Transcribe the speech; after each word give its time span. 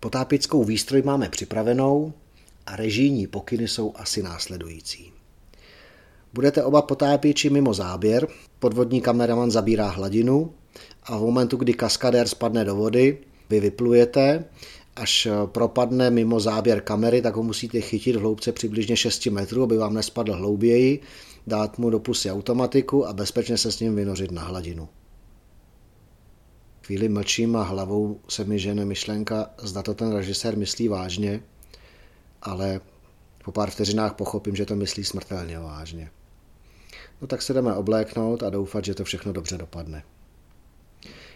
Potápěckou 0.00 0.64
výstroj 0.64 1.02
máme 1.02 1.28
připravenou 1.28 2.12
a 2.66 2.76
režijní 2.76 3.26
pokyny 3.26 3.68
jsou 3.68 3.92
asi 3.96 4.22
následující. 4.22 5.12
Budete 6.34 6.64
oba 6.64 6.82
potápěči 6.82 7.50
mimo 7.50 7.74
záběr, 7.74 8.28
podvodní 8.58 9.00
kameraman 9.00 9.50
zabírá 9.50 9.88
hladinu 9.88 10.52
a 11.04 11.18
v 11.18 11.20
momentu, 11.20 11.56
kdy 11.56 11.74
kaskadér 11.74 12.28
spadne 12.28 12.64
do 12.64 12.76
vody, 12.76 13.18
vy 13.50 13.60
vyplujete, 13.60 14.44
až 14.96 15.28
propadne 15.46 16.10
mimo 16.10 16.40
záběr 16.40 16.80
kamery, 16.80 17.22
tak 17.22 17.36
ho 17.36 17.42
musíte 17.42 17.80
chytit 17.80 18.16
v 18.16 18.20
hloubce 18.20 18.52
přibližně 18.52 18.96
6 18.96 19.26
metrů, 19.26 19.62
aby 19.62 19.76
vám 19.76 19.94
nespadl 19.94 20.32
hlouběji, 20.32 21.00
dát 21.46 21.78
mu 21.78 21.90
do 21.90 21.98
pusy 22.00 22.30
automatiku 22.30 23.06
a 23.06 23.12
bezpečně 23.12 23.58
se 23.58 23.72
s 23.72 23.80
ním 23.80 23.96
vynořit 23.96 24.30
na 24.30 24.42
hladinu. 24.42 24.88
Chvíli 26.88 27.08
mlčím 27.08 27.56
a 27.56 27.62
hlavou 27.62 28.20
se 28.28 28.44
mi 28.44 28.58
žene 28.58 28.84
myšlenka, 28.84 29.50
zda 29.58 29.82
to 29.82 29.94
ten 29.94 30.12
režisér 30.12 30.56
myslí 30.56 30.88
vážně, 30.88 31.40
ale 32.42 32.80
po 33.44 33.52
pár 33.52 33.70
vteřinách 33.70 34.14
pochopím, 34.14 34.56
že 34.56 34.66
to 34.66 34.76
myslí 34.76 35.04
smrtelně 35.04 35.58
vážně. 35.58 36.10
No 37.20 37.26
tak 37.26 37.42
se 37.42 37.52
jdeme 37.52 37.74
obléknout 37.74 38.42
a 38.42 38.50
doufat, 38.50 38.84
že 38.84 38.94
to 38.94 39.04
všechno 39.04 39.32
dobře 39.32 39.58
dopadne. 39.58 40.02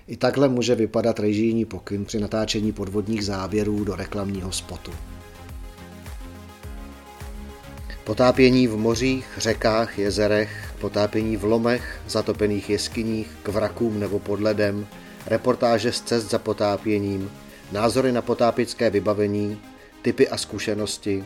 I 0.07 0.17
takhle 0.17 0.49
může 0.49 0.75
vypadat 0.75 1.21
režijní 1.21 1.65
pokyn 1.65 2.05
při 2.05 2.21
natáčení 2.21 2.73
podvodních 2.73 3.25
záběrů 3.25 3.85
do 3.85 3.97
reklamního 3.97 4.53
spotu. 4.53 4.93
Potápění 8.05 8.69
v 8.69 8.77
mořích, 8.77 9.27
řekách, 9.39 9.99
jezerech, 9.99 10.75
potápění 10.81 11.37
v 11.37 11.45
lomech, 11.45 12.01
zatopených 12.09 12.71
jeskyních, 12.71 13.31
k 13.43 13.49
vrakům 13.49 14.01
nebo 14.01 14.19
pod 14.19 14.41
ledem, 14.41 14.87
reportáže 15.27 15.93
z 15.93 16.01
cest 16.01 16.31
za 16.31 16.39
potápěním, 16.39 17.31
názory 17.73 18.13
na 18.13 18.23
potápické 18.23 18.91
vybavení, 18.91 19.61
typy 20.03 20.29
a 20.29 20.39
zkušenosti, 20.39 21.25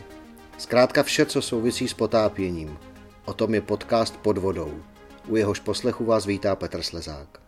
zkrátka 0.57 1.03
vše, 1.03 1.25
co 1.25 1.41
souvisí 1.41 1.87
s 1.87 1.93
potápěním. 1.93 2.77
O 3.25 3.33
tom 3.33 3.53
je 3.53 3.61
podcast 3.61 4.17
Pod 4.17 4.37
vodou. 4.37 4.83
U 5.27 5.35
jehož 5.35 5.59
poslechu 5.59 6.05
vás 6.05 6.25
vítá 6.25 6.55
Petr 6.55 6.81
Slezák. 6.81 7.41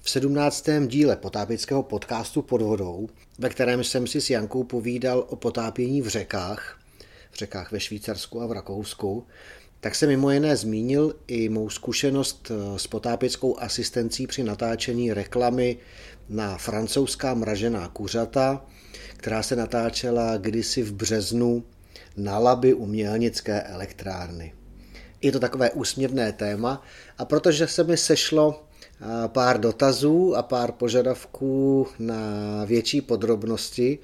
V 0.00 0.10
sedmnáctém 0.10 0.88
díle 0.88 1.16
potápěckého 1.16 1.82
podcastu 1.82 2.42
Pod 2.42 2.62
vodou, 2.62 3.08
ve 3.38 3.48
kterém 3.48 3.84
jsem 3.84 4.06
si 4.06 4.20
s 4.20 4.30
Jankou 4.30 4.64
povídal 4.64 5.26
o 5.28 5.36
potápění 5.36 6.02
v 6.02 6.08
řekách, 6.08 6.78
v 7.30 7.36
řekách 7.36 7.72
ve 7.72 7.80
Švýcarsku 7.80 8.40
a 8.40 8.46
v 8.46 8.52
Rakousku, 8.52 9.26
tak 9.80 9.94
se 9.94 10.06
mimo 10.06 10.30
jiné 10.30 10.56
zmínil 10.56 11.14
i 11.26 11.48
mou 11.48 11.70
zkušenost 11.70 12.50
eh, 12.50 12.78
s 12.78 12.86
potápěckou 12.86 13.60
asistencí 13.60 14.26
při 14.26 14.42
natáčení 14.42 15.12
reklamy 15.12 15.76
na 16.28 16.58
francouzská 16.58 17.34
mražená 17.34 17.88
kuřata, 17.88 18.64
která 19.16 19.42
se 19.42 19.56
natáčela 19.56 20.36
kdysi 20.36 20.82
v 20.82 20.92
březnu 20.92 21.64
na 22.16 22.38
laby 22.38 22.74
umělnické 22.74 23.60
elektrárny. 23.60 24.54
Je 25.22 25.32
to 25.32 25.40
takové 25.40 25.70
úsměvné 25.70 26.32
téma 26.32 26.82
a 27.18 27.24
protože 27.24 27.66
se 27.66 27.84
mi 27.84 27.96
sešlo 27.96 28.62
eh, 29.00 29.06
pár 29.28 29.60
dotazů 29.60 30.36
a 30.36 30.42
pár 30.42 30.72
požadavků 30.72 31.86
na 31.98 32.16
větší 32.64 33.00
podrobnosti, 33.00 33.98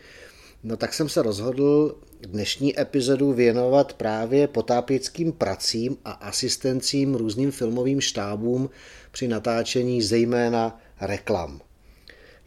no 0.65 0.77
tak 0.77 0.95
jsem 0.95 1.09
se 1.09 1.23
rozhodl 1.23 1.97
dnešní 2.27 2.81
epizodu 2.81 3.33
věnovat 3.33 3.93
právě 3.93 4.49
potápěckým 4.49 5.33
pracím 5.33 5.97
a 6.05 6.11
asistencím 6.11 7.15
různým 7.15 7.51
filmovým 7.51 8.01
štábům 8.01 8.71
při 9.13 9.29
natáčení 9.29 10.03
zejména 10.03 10.81
reklam. 11.01 11.61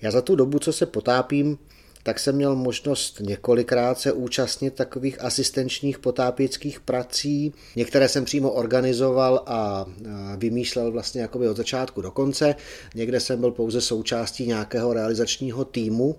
Já 0.01 0.11
za 0.11 0.21
tu 0.21 0.35
dobu, 0.35 0.59
co 0.59 0.73
se 0.73 0.85
potápím, 0.85 1.57
tak 2.03 2.19
jsem 2.19 2.35
měl 2.35 2.55
možnost 2.55 3.19
několikrát 3.19 3.99
se 3.99 4.11
účastnit 4.11 4.73
takových 4.73 5.21
asistenčních 5.21 5.99
potápěckých 5.99 6.79
prací. 6.79 7.53
Některé 7.75 8.09
jsem 8.09 8.25
přímo 8.25 8.51
organizoval 8.51 9.43
a 9.45 9.85
vymýšlel 10.37 10.91
vlastně 10.91 11.21
jakoby 11.21 11.49
od 11.49 11.57
začátku 11.57 12.01
do 12.01 12.11
konce. 12.11 12.55
Někde 12.95 13.19
jsem 13.19 13.39
byl 13.39 13.51
pouze 13.51 13.81
součástí 13.81 14.47
nějakého 14.47 14.93
realizačního 14.93 15.65
týmu. 15.65 16.15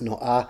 No 0.00 0.26
a 0.26 0.48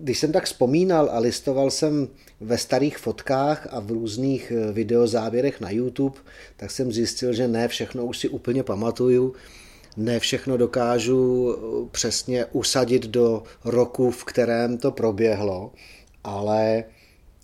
když 0.00 0.18
jsem 0.18 0.32
tak 0.32 0.44
vzpomínal 0.44 1.08
a 1.12 1.18
listoval 1.18 1.70
jsem 1.70 2.08
ve 2.40 2.58
starých 2.58 2.98
fotkách 2.98 3.68
a 3.70 3.80
v 3.80 3.90
různých 3.90 4.50
e, 4.50 4.72
videozáběrech 4.72 5.60
na 5.60 5.70
YouTube, 5.70 6.18
tak 6.56 6.70
jsem 6.70 6.92
zjistil, 6.92 7.32
že 7.32 7.48
ne 7.48 7.68
všechno 7.68 8.06
už 8.06 8.18
si 8.18 8.28
úplně 8.28 8.62
pamatuju, 8.62 9.34
ne 9.96 10.20
všechno 10.20 10.56
dokážu 10.56 11.52
e, 11.52 11.88
přesně 11.90 12.44
usadit 12.44 13.06
do 13.06 13.42
roku, 13.64 14.10
v 14.10 14.24
kterém 14.24 14.78
to 14.78 14.90
proběhlo, 14.90 15.72
ale 16.24 16.84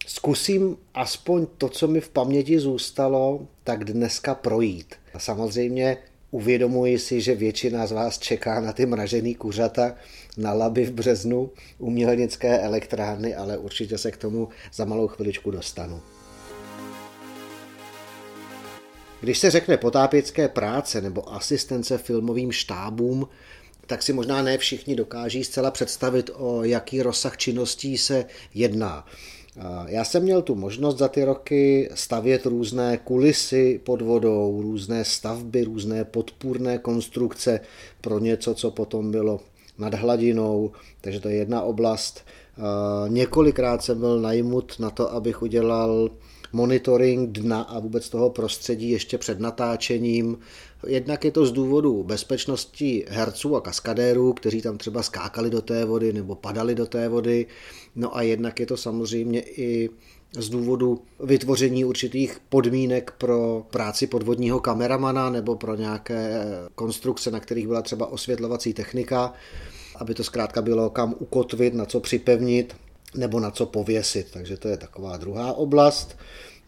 zkusím 0.07 0.77
aspoň 0.95 1.47
to, 1.59 1.69
co 1.69 1.89
mi 1.89 2.01
v 2.01 2.09
paměti 2.09 2.59
zůstalo, 2.61 3.47
tak 3.65 3.85
dneska 3.85 4.35
projít. 4.35 4.95
A 5.15 5.19
samozřejmě 5.19 5.97
Uvědomuji 6.35 6.99
si, 6.99 7.21
že 7.21 7.35
většina 7.35 7.87
z 7.87 7.93
vás 7.93 8.19
čeká 8.19 8.61
na 8.61 8.73
ty 8.73 8.87
mražený 8.87 9.35
kuřata 9.35 9.95
na 10.37 10.53
laby 10.53 10.85
v 10.85 10.93
březnu 10.93 11.51
umělnické 11.79 12.59
elektrárny, 12.59 13.35
ale 13.35 13.59
určitě 13.59 13.99
se 13.99 14.11
k 14.11 14.17
tomu 14.17 14.49
za 14.73 14.85
malou 14.85 15.09
chviličku 15.09 15.51
dostanu. 15.51 16.01
Když 19.21 19.39
se 19.39 19.51
řekne 19.51 19.77
potápěcké 19.77 20.49
práce 20.49 21.01
nebo 21.01 21.35
asistence 21.35 21.99
filmovým 21.99 22.53
štábům, 22.53 23.29
tak 23.87 24.03
si 24.03 24.13
možná 24.13 24.43
ne 24.43 24.59
všichni 24.59 24.97
dokáží 24.97 25.45
zcela 25.45 25.71
představit, 25.71 26.31
o 26.35 26.65
jaký 26.65 27.03
rozsah 27.03 27.37
činností 27.37 27.99
se 27.99 28.25
jedná. 28.55 29.07
Já 29.87 30.05
jsem 30.05 30.23
měl 30.23 30.43
tu 30.43 30.55
možnost 30.55 30.99
za 30.99 31.09
ty 31.09 31.25
roky 31.25 31.91
stavět 31.95 32.47
různé 32.47 32.99
kulisy 33.05 33.81
pod 33.85 34.03
vodou, 34.03 34.63
různé 34.63 35.05
stavby, 35.05 35.65
různé 35.65 36.05
podpůrné 36.05 36.79
konstrukce 36.79 37.61
pro 38.01 38.19
něco, 38.19 38.55
co 38.55 38.71
potom 38.71 39.11
bylo 39.11 39.41
nad 39.79 39.95
hladinou, 39.95 40.73
takže 41.01 41.21
to 41.21 41.29
je 41.29 41.35
jedna 41.35 41.63
oblast. 41.63 42.21
Několikrát 43.09 43.83
jsem 43.83 44.01
byl 44.01 44.21
najmut 44.21 44.79
na 44.79 44.91
to, 44.91 45.13
abych 45.13 45.43
udělal 45.43 46.11
monitoring 46.53 47.31
dna 47.31 47.63
a 47.63 47.79
vůbec 47.79 48.09
toho 48.09 48.31
prostředí 48.31 48.91
ještě 48.91 49.19
před 49.19 49.41
natáčením. 49.41 50.39
Jednak 50.87 51.25
je 51.25 51.31
to 51.31 51.47
z 51.47 51.53
důvodu 51.53 52.03
bezpečnosti 52.03 53.05
herců 53.09 53.57
a 53.57 53.61
kaskadérů, 53.61 54.33
kteří 54.33 54.63
tam 54.63 54.79
třeba 54.79 55.03
skákali 55.03 55.51
do 55.51 55.63
té 55.63 55.85
vody 55.85 56.13
nebo 56.13 56.35
padali 56.35 56.75
do 56.75 56.87
té 56.87 57.09
vody. 57.09 57.47
No 57.97 58.17
a 58.17 58.23
jednak 58.23 58.61
je 58.61 58.67
to 58.67 58.77
samozřejmě 58.77 59.41
i 59.43 59.91
z 60.39 60.49
důvodu 60.49 61.03
vytvoření 61.21 61.85
určitých 61.85 62.39
podmínek 62.49 63.15
pro 63.19 63.67
práci 63.71 64.07
podvodního 64.07 64.61
kameramana 64.61 65.31
nebo 65.31 65.57
pro 65.57 65.75
nějaké 65.75 66.45
konstrukce, 66.75 67.31
na 67.31 67.41
kterých 67.41 67.67
byla 67.67 67.83
třeba 67.83 68.07
osvětlovací 68.07 68.75
technika, 68.75 69.33
aby 69.97 70.15
to 70.15 70.25
zkrátka 70.25 70.63
bylo 70.63 70.91
kam 70.91 71.15
ukotvit, 71.19 71.75
na 71.75 71.85
co 71.85 72.01
připevnit 72.01 72.77
nebo 73.15 73.41
na 73.41 73.51
co 73.51 73.67
pověsit. 73.67 74.27
Takže 74.33 74.57
to 74.57 74.69
je 74.69 74.77
taková 74.77 75.17
druhá 75.17 75.53
oblast. 75.53 76.17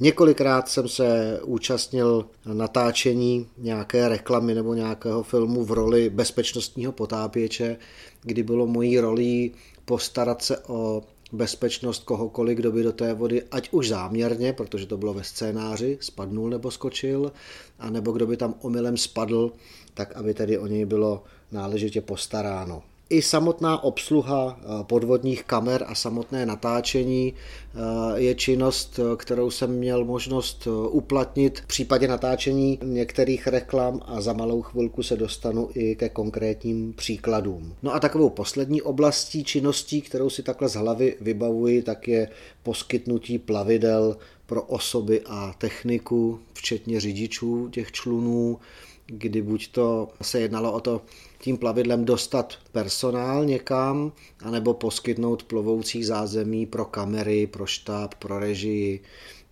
Několikrát 0.01 0.69
jsem 0.69 0.89
se 0.89 1.41
účastnil 1.45 2.27
natáčení 2.53 3.47
nějaké 3.59 4.09
reklamy 4.09 4.55
nebo 4.55 4.75
nějakého 4.75 5.23
filmu 5.23 5.65
v 5.65 5.73
roli 5.73 6.11
bezpečnostního 6.11 6.93
potápěče, 6.93 7.77
kdy 8.23 8.43
bylo 8.43 8.67
mojí 8.67 9.01
rolí 9.01 9.53
postarat 9.85 10.43
se 10.43 10.59
o 10.59 11.03
bezpečnost 11.33 12.05
kohokoliv, 12.05 12.59
kdo 12.59 12.73
by 12.73 12.83
do 12.83 12.93
té 12.93 13.15
vody, 13.15 13.43
ať 13.51 13.69
už 13.71 13.89
záměrně, 13.89 14.53
protože 14.53 14.87
to 14.87 14.97
bylo 14.97 15.15
ve 15.15 15.25
scénáři, 15.25 15.99
spadnul 16.01 16.51
nebo 16.51 16.71
skočil, 16.71 17.33
anebo 17.79 18.13
kdo 18.13 18.27
by 18.27 18.37
tam 18.37 18.55
omylem 18.61 18.97
spadl, 18.97 19.53
tak 19.95 20.17
aby 20.17 20.35
tedy 20.35 20.59
o 20.59 20.67
něj 20.67 20.85
bylo 20.85 21.25
náležitě 21.53 22.01
postaráno. 22.01 22.83
I 23.11 23.23
samotná 23.23 23.85
obsluha 23.85 24.61
eh, 24.61 24.85
podvodních 24.85 25.45
kamer 25.45 25.85
a 25.89 25.95
samotné 25.95 26.47
natáčení 26.47 27.35
eh, 27.35 27.79
je 28.21 28.35
činnost, 28.35 28.99
eh, 28.99 29.17
kterou 29.17 29.51
jsem 29.51 29.71
měl 29.71 30.05
možnost 30.05 30.69
uplatnit 30.91 31.61
v 31.61 31.67
případě 31.67 32.09
natáčení 32.09 32.79
některých 32.83 33.47
reklam 33.47 34.01
a 34.07 34.21
za 34.21 34.33
malou 34.33 34.63
chvilku 34.63 35.03
se 35.03 35.17
dostanu 35.17 35.69
i 35.75 35.97
ke 35.97 36.09
konkrétním 36.09 36.93
příkladům. 36.93 37.75
No 37.83 37.95
a 37.95 38.01
takovou 38.01 38.31
poslední 38.31 38.83
oblastí 38.83 39.45
činností, 39.45 40.03
kterou 40.03 40.31
si 40.31 40.43
takhle 40.43 40.69
z 40.69 40.75
hlavy 40.75 41.17
vybavuji, 41.21 41.83
tak 41.83 42.09
je 42.09 42.29
poskytnutí 42.63 43.39
plavidel 43.39 44.17
pro 44.47 44.63
osoby 44.63 45.23
a 45.27 45.55
techniku, 45.59 46.41
včetně 46.53 47.01
řidičů 47.01 47.69
těch 47.69 47.93
člunů, 47.93 48.59
kdy 49.07 49.43
buď 49.43 49.69
to 49.69 50.09
se 50.23 50.41
jednalo 50.41 50.73
o 50.73 50.81
to 50.81 51.01
tím 51.39 51.57
plavidlem 51.57 52.05
dostat 52.05 52.55
personál 52.73 53.45
někam, 53.45 54.13
anebo 54.41 54.75
poskytnout 54.75 55.43
plovoucí 55.43 56.05
zázemí 56.05 56.67
pro 56.67 56.85
kamery, 56.85 57.47
pro 57.47 57.67
štáb, 57.67 58.15
pro 58.15 58.39
režii 58.39 59.01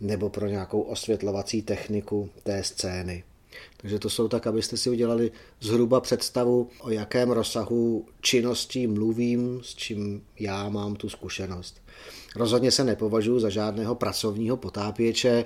nebo 0.00 0.31
pro 0.31 0.46
nějakou 0.46 0.81
osvětlovací 0.81 1.62
techniku 1.62 2.31
té 2.42 2.64
scény. 2.64 3.25
Takže 3.76 3.98
to 3.98 4.10
jsou 4.10 4.28
tak, 4.28 4.46
abyste 4.46 4.76
si 4.76 4.90
udělali 4.90 5.32
zhruba 5.60 6.00
představu, 6.00 6.69
o 6.81 6.90
jakém 6.90 7.31
rozsahu 7.31 8.06
činností 8.20 8.86
mluvím, 8.86 9.60
s 9.62 9.75
čím 9.75 10.22
já 10.38 10.69
mám 10.69 10.96
tu 10.96 11.08
zkušenost. 11.08 11.82
Rozhodně 12.36 12.70
se 12.70 12.84
nepovažuji 12.84 13.40
za 13.40 13.50
žádného 13.50 13.94
pracovního 13.94 14.56
potápěče, 14.56 15.44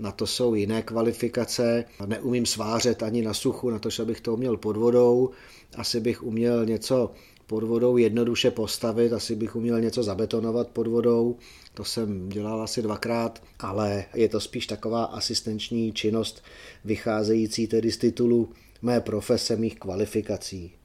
na 0.00 0.12
to 0.12 0.26
jsou 0.26 0.54
jiné 0.54 0.82
kvalifikace. 0.82 1.84
Neumím 2.06 2.46
svářet 2.46 3.02
ani 3.02 3.22
na 3.22 3.34
suchu, 3.34 3.70
na 3.70 3.78
to, 3.78 3.90
že 3.90 4.04
bych 4.04 4.20
to 4.20 4.34
uměl 4.34 4.56
pod 4.56 4.76
vodou. 4.76 5.30
Asi 5.76 6.00
bych 6.00 6.22
uměl 6.22 6.66
něco 6.66 7.10
pod 7.46 7.62
vodou 7.62 7.96
jednoduše 7.96 8.50
postavit, 8.50 9.12
asi 9.12 9.36
bych 9.36 9.56
uměl 9.56 9.80
něco 9.80 10.02
zabetonovat 10.02 10.68
pod 10.68 10.86
vodou, 10.86 11.36
to 11.74 11.84
jsem 11.84 12.28
dělal 12.28 12.62
asi 12.62 12.82
dvakrát, 12.82 13.42
ale 13.58 14.04
je 14.14 14.28
to 14.28 14.40
spíš 14.40 14.66
taková 14.66 15.04
asistenční 15.04 15.92
činnost 15.92 16.42
vycházející 16.84 17.66
tedy 17.66 17.92
z 17.92 17.96
titulu 17.96 18.48
mé 18.82 19.00
profese, 19.00 19.56
mých 19.56 19.78
kvalifikací. 19.78 20.79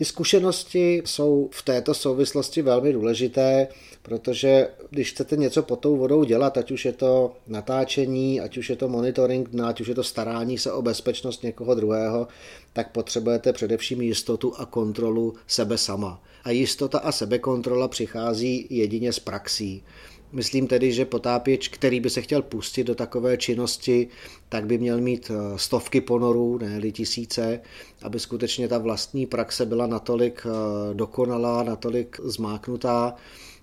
Ty 0.00 0.04
zkušenosti 0.04 1.02
jsou 1.04 1.48
v 1.52 1.62
této 1.62 1.94
souvislosti 1.94 2.62
velmi 2.62 2.92
důležité, 2.92 3.68
protože 4.02 4.68
když 4.90 5.10
chcete 5.10 5.36
něco 5.36 5.62
pod 5.62 5.80
tou 5.80 5.96
vodou 5.96 6.24
dělat, 6.24 6.58
ať 6.58 6.70
už 6.70 6.84
je 6.84 6.92
to 6.92 7.32
natáčení, 7.46 8.40
ať 8.40 8.56
už 8.56 8.70
je 8.70 8.76
to 8.76 8.88
monitoring, 8.88 9.48
ať 9.64 9.80
už 9.80 9.88
je 9.88 9.94
to 9.94 10.02
starání 10.02 10.58
se 10.58 10.72
o 10.72 10.82
bezpečnost 10.82 11.42
někoho 11.42 11.74
druhého, 11.74 12.28
tak 12.72 12.92
potřebujete 12.92 13.52
především 13.52 14.00
jistotu 14.00 14.54
a 14.56 14.66
kontrolu 14.66 15.34
sebe 15.46 15.78
sama. 15.78 16.22
A 16.44 16.50
jistota 16.50 16.98
a 16.98 17.12
sebekontrola 17.12 17.88
přichází 17.88 18.66
jedině 18.70 19.12
z 19.12 19.18
praxí. 19.18 19.82
Myslím 20.32 20.66
tedy, 20.66 20.92
že 20.92 21.04
potápěč, 21.04 21.68
který 21.68 22.00
by 22.00 22.10
se 22.10 22.22
chtěl 22.22 22.42
pustit 22.42 22.84
do 22.84 22.94
takové 22.94 23.36
činnosti, 23.36 24.08
tak 24.48 24.66
by 24.66 24.78
měl 24.78 25.00
mít 25.00 25.30
eh, 25.30 25.58
stovky 25.58 26.00
ponorů, 26.00 26.58
ne 26.58 26.90
tisíce, 26.92 27.60
aby 28.02 28.20
skutečně 28.20 28.68
ta 28.68 28.78
vlastní 28.78 29.26
praxe 29.26 29.66
byla 29.66 29.86
natolik 29.86 30.46
eh, 30.46 30.94
dokonalá, 30.94 31.62
natolik 31.62 32.20
zmáknutá, 32.24 33.14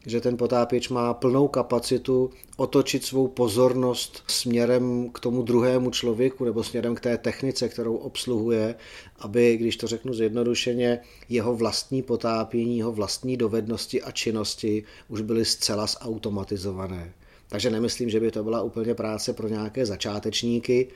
že 0.08 0.22
ten 0.22 0.38
potápěč 0.38 0.90
má 0.90 1.14
plnou 1.14 1.48
kapacitu 1.48 2.30
otočit 2.58 3.06
svou 3.06 3.28
pozornost 3.28 4.24
směrem 4.28 5.10
k 5.10 5.20
tomu 5.20 5.42
druhému 5.42 5.92
člověku 5.92 6.46
nebo 6.46 6.64
směrem 6.64 6.96
k 6.96 7.00
té 7.00 7.18
technice, 7.18 7.70
kterou 7.70 7.96
obsluhuje, 7.96 8.76
aby, 9.20 9.58
když 9.58 9.78
to 9.78 9.88
řeknu 9.88 10.14
zjednodušeně, 10.14 11.00
jeho 11.30 11.56
vlastní 11.56 12.02
potápění, 12.02 12.78
jeho 12.78 12.92
vlastní 12.92 13.38
dovednosti 13.38 14.02
a 14.02 14.12
činnosti 14.12 14.84
už 15.08 15.22
byly 15.22 15.46
zcela 15.46 15.88
zautomatizované. 15.88 17.14
Takže 17.50 17.70
nemyslím, 17.70 18.10
že 18.10 18.20
by 18.20 18.32
to 18.32 18.44
byla 18.44 18.62
úplně 18.62 18.96
práce 18.96 19.34
pro 19.34 19.48
nějaké 19.48 19.86
začátečníky 19.86 20.88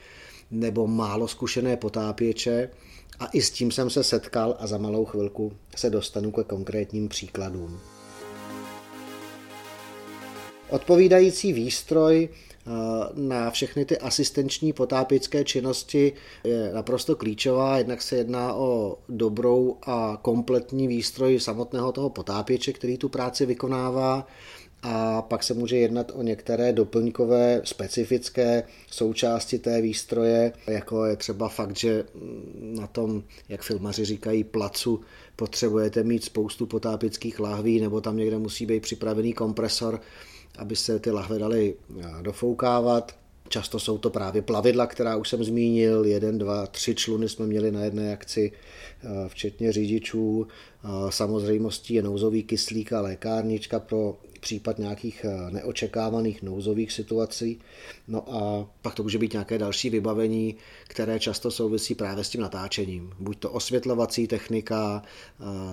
nebo 0.52 0.88
málo 0.88 1.28
zkušené 1.28 1.78
potápěče. 1.78 2.70
A 3.20 3.26
i 3.26 3.42
s 3.42 3.52
tím 3.52 3.72
jsem 3.72 3.90
se 3.90 4.04
setkal 4.04 4.56
a 4.60 4.68
za 4.68 4.78
malou 4.78 5.06
chvilku 5.06 5.54
se 5.76 5.90
dostanu 5.90 6.32
ke 6.32 6.44
konkrétním 6.44 7.10
příkladům. 7.10 7.80
Odpovídající 10.72 11.54
výstroj 11.54 12.30
eh, 12.30 12.70
na 13.16 13.52
všechny 13.52 13.86
ty 13.86 13.98
asistenční 13.98 14.74
potápěcké 14.74 15.44
činnosti 15.44 16.14
je 16.44 16.72
naprosto 16.74 17.16
klíčová. 17.16 17.78
Jednak 17.78 18.02
se 18.02 18.16
jedná 18.16 18.54
o 18.54 18.98
dobrou 19.10 19.78
a 19.82 20.20
kompletní 20.22 20.88
výstroj 20.88 21.40
samotného 21.40 21.92
toho 21.92 22.10
potápěče, 22.10 22.74
který 22.74 22.98
tu 22.98 23.10
práci 23.10 23.46
vykonává. 23.46 24.28
A 24.84 25.22
pak 25.22 25.44
se 25.44 25.54
může 25.54 25.78
jednat 25.78 26.12
o 26.16 26.24
některé 26.24 26.74
doplňkové 26.74 27.62
specifické 27.64 28.64
součásti 28.92 29.60
té 29.60 29.82
výstroje, 29.82 30.54
jako 30.68 31.06
je 31.06 31.16
třeba 31.16 31.50
fakt, 31.50 31.78
že 31.78 32.04
na 32.62 32.88
tom, 32.88 33.24
jak 33.50 33.62
filmaři 33.62 34.06
říkají, 34.06 34.44
placu 34.44 35.02
potřebujete 35.36 36.04
mít 36.04 36.24
spoustu 36.24 36.66
potápěckých 36.66 37.40
lahví, 37.40 37.82
nebo 37.82 38.02
tam 38.02 38.18
někde 38.18 38.38
musí 38.38 38.66
být 38.66 38.84
připravený 38.84 39.34
kompresor, 39.34 40.02
aby 40.58 40.76
se 40.76 41.00
ty 41.00 41.12
lahve 41.12 41.40
daly 41.40 41.76
eh, 42.00 42.06
dofoukávat. 42.22 43.16
Často 43.50 43.80
jsou 43.80 43.98
to 43.98 44.10
právě 44.10 44.42
plavidla, 44.42 44.88
která 44.88 45.16
už 45.16 45.30
jsem 45.30 45.44
zmínil, 45.44 46.06
jeden, 46.06 46.38
dva, 46.38 46.68
tři 46.68 46.96
čluny 46.96 47.30
jsme 47.30 47.46
měli 47.46 47.72
na 47.72 47.84
jedné 47.84 48.14
akci, 48.14 48.52
eh, 49.04 49.08
včetně 49.28 49.72
řidičů. 49.72 50.48
Eh, 50.48 50.88
samozřejmostí 51.10 51.94
je 51.94 52.04
nouzový 52.04 52.44
kyslík 52.44 52.94
a 52.94 53.02
lékárnička 53.02 53.80
pro 53.80 54.18
případ 54.40 54.80
nějakých 54.80 55.26
neočekávaných 55.50 56.44
nouzových 56.44 56.92
situací. 56.92 57.60
No 58.08 58.34
a 58.34 58.70
pak 58.82 58.96
to 58.96 59.04
může 59.04 59.18
být 59.18 59.34
nějaké 59.34 59.58
další 59.58 59.90
vybavení, 59.90 60.56
které 60.88 61.20
často 61.20 61.52
souvisí 61.52 61.96
právě 61.96 62.24
s 62.24 62.30
tím 62.30 62.42
natáčením. 62.42 63.14
Buď 63.20 63.40
to 63.40 63.52
osvětlovací 63.52 64.28
technika, 64.28 65.04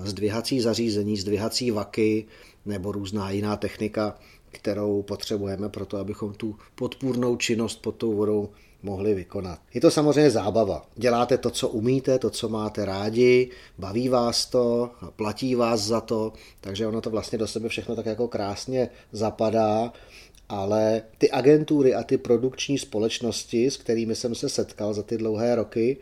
zdvihací 0.04 0.60
zařízení, 0.60 1.16
zdvihací 1.16 1.70
vaky 1.70 2.26
nebo 2.66 2.92
různá 2.92 3.30
jiná 3.30 3.56
technika, 3.56 4.18
kterou 4.50 5.02
potřebujeme 5.02 5.68
pro 5.68 5.86
to, 5.86 5.98
abychom 5.98 6.34
tu 6.34 6.56
podpůrnou 6.74 7.36
činnost 7.36 7.82
pod 7.82 7.94
tou 7.94 8.12
vodou 8.12 8.48
mohli 8.82 9.14
vykonat. 9.14 9.58
Je 9.74 9.80
to 9.80 9.90
samozřejmě 9.90 10.30
zábava. 10.30 10.86
Děláte 10.96 11.38
to, 11.38 11.50
co 11.50 11.68
umíte, 11.68 12.18
to, 12.18 12.30
co 12.30 12.48
máte 12.48 12.84
rádi, 12.84 13.50
baví 13.78 14.08
vás 14.08 14.46
to, 14.46 14.90
platí 15.16 15.54
vás 15.54 15.80
za 15.80 16.00
to, 16.00 16.32
takže 16.60 16.86
ono 16.86 17.00
to 17.00 17.10
vlastně 17.10 17.38
do 17.38 17.46
sebe 17.46 17.68
všechno 17.68 17.96
tak 17.96 18.06
jako 18.06 18.28
krásně 18.28 18.88
zapadá, 19.12 19.92
ale 20.48 21.02
ty 21.18 21.30
agentury 21.30 21.94
a 21.94 22.02
ty 22.02 22.18
produkční 22.18 22.78
společnosti, 22.78 23.70
s 23.70 23.76
kterými 23.76 24.14
jsem 24.14 24.34
se 24.34 24.48
setkal 24.48 24.94
za 24.94 25.02
ty 25.02 25.18
dlouhé 25.18 25.54
roky, 25.54 25.96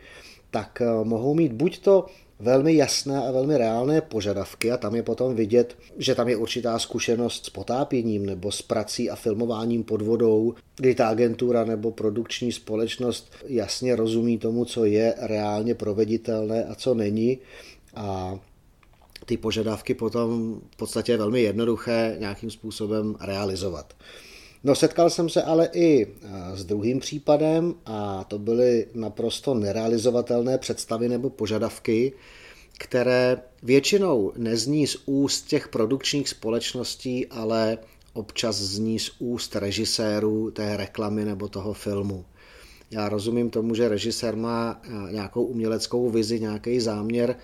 tak 0.51 0.81
eh, 0.81 1.03
mohou 1.03 1.33
mít 1.33 1.53
buď 1.53 1.79
to 1.79 2.05
velmi 2.39 2.75
jasné 2.75 3.27
a 3.27 3.31
velmi 3.31 3.57
reálné 3.57 4.01
požadavky 4.01 4.71
a 4.71 4.77
tam 4.77 4.95
je 4.95 5.03
potom 5.03 5.35
vidět, 5.35 5.77
že 5.97 6.15
tam 6.15 6.27
je 6.27 6.35
určitá 6.35 6.79
zkušenost 6.79 7.45
s 7.45 7.49
potápěním 7.49 8.25
nebo 8.25 8.51
s 8.51 8.61
prací 8.61 9.09
a 9.09 9.15
filmováním 9.15 9.83
pod 9.83 10.01
vodou, 10.01 10.53
kdy 10.75 10.95
ta 10.95 11.07
agentura 11.07 11.65
nebo 11.65 11.91
produkční 11.91 12.51
společnost 12.51 13.31
jasně 13.45 13.95
rozumí 13.95 14.37
tomu, 14.37 14.65
co 14.65 14.85
je 14.85 15.13
reálně 15.17 15.75
proveditelné 15.75 16.65
a 16.65 16.75
co 16.75 16.93
není 16.93 17.37
a 17.95 18.39
ty 19.25 19.37
požadavky 19.37 19.93
potom 19.93 20.61
v 20.73 20.77
podstatě 20.77 21.11
je 21.11 21.17
velmi 21.17 21.41
jednoduché 21.41 22.15
nějakým 22.19 22.51
způsobem 22.51 23.15
realizovat. 23.19 23.93
No 24.63 24.75
setkal 24.75 25.09
jsem 25.09 25.29
se 25.29 25.43
ale 25.43 25.69
i 25.73 26.07
eh, 26.07 26.57
s 26.57 26.65
druhým 26.65 26.99
případem 26.99 27.75
a 27.85 28.23
to 28.23 28.39
byly 28.39 28.87
naprosto 28.93 29.53
nerealizovatelné 29.53 30.57
představy 30.57 31.09
nebo 31.09 31.29
požadavky, 31.29 32.13
které 32.77 33.37
většinou 33.63 34.33
nezní 34.37 34.87
z 34.87 34.97
úst 35.05 35.41
těch 35.47 35.67
produkčních 35.67 36.29
společností, 36.29 37.27
ale 37.27 37.77
občas 38.13 38.55
zní 38.55 38.99
z 38.99 39.11
úst 39.19 39.55
režisérů 39.55 40.51
té 40.51 40.77
reklamy 40.77 41.25
nebo 41.25 41.47
toho 41.47 41.73
filmu. 41.73 42.25
Já 42.91 43.09
rozumím 43.09 43.49
tomu, 43.49 43.75
že 43.75 43.89
režisér 43.89 44.35
má 44.35 44.81
eh, 44.83 45.13
nějakou 45.13 45.43
uměleckou 45.43 46.09
vizi, 46.09 46.39
nějaký 46.39 46.79
záměr 46.79 47.35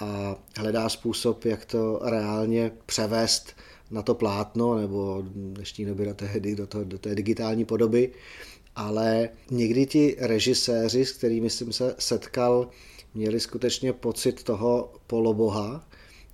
a 0.00 0.36
hledá 0.56 0.88
způsob, 0.88 1.44
jak 1.44 1.64
to 1.64 2.00
reálně 2.02 2.72
převést 2.86 3.52
na 3.92 4.02
to 4.02 4.14
plátno 4.14 4.74
nebo 4.78 5.22
v 5.22 5.28
dnešní 5.54 5.84
době 5.84 6.06
do, 6.06 6.14
té, 6.14 6.40
do, 6.40 6.66
to, 6.66 6.84
do 6.84 6.98
té 6.98 7.14
digitální 7.14 7.64
podoby, 7.64 8.10
ale 8.76 9.28
někdy 9.50 9.86
ti 9.86 10.16
režiséři, 10.18 11.04
s 11.04 11.12
kterými 11.12 11.50
jsem 11.50 11.72
se 11.72 11.94
setkal, 11.98 12.68
měli 13.14 13.40
skutečně 13.40 13.92
pocit 13.92 14.42
toho 14.42 14.92
poloboha, 15.06 15.88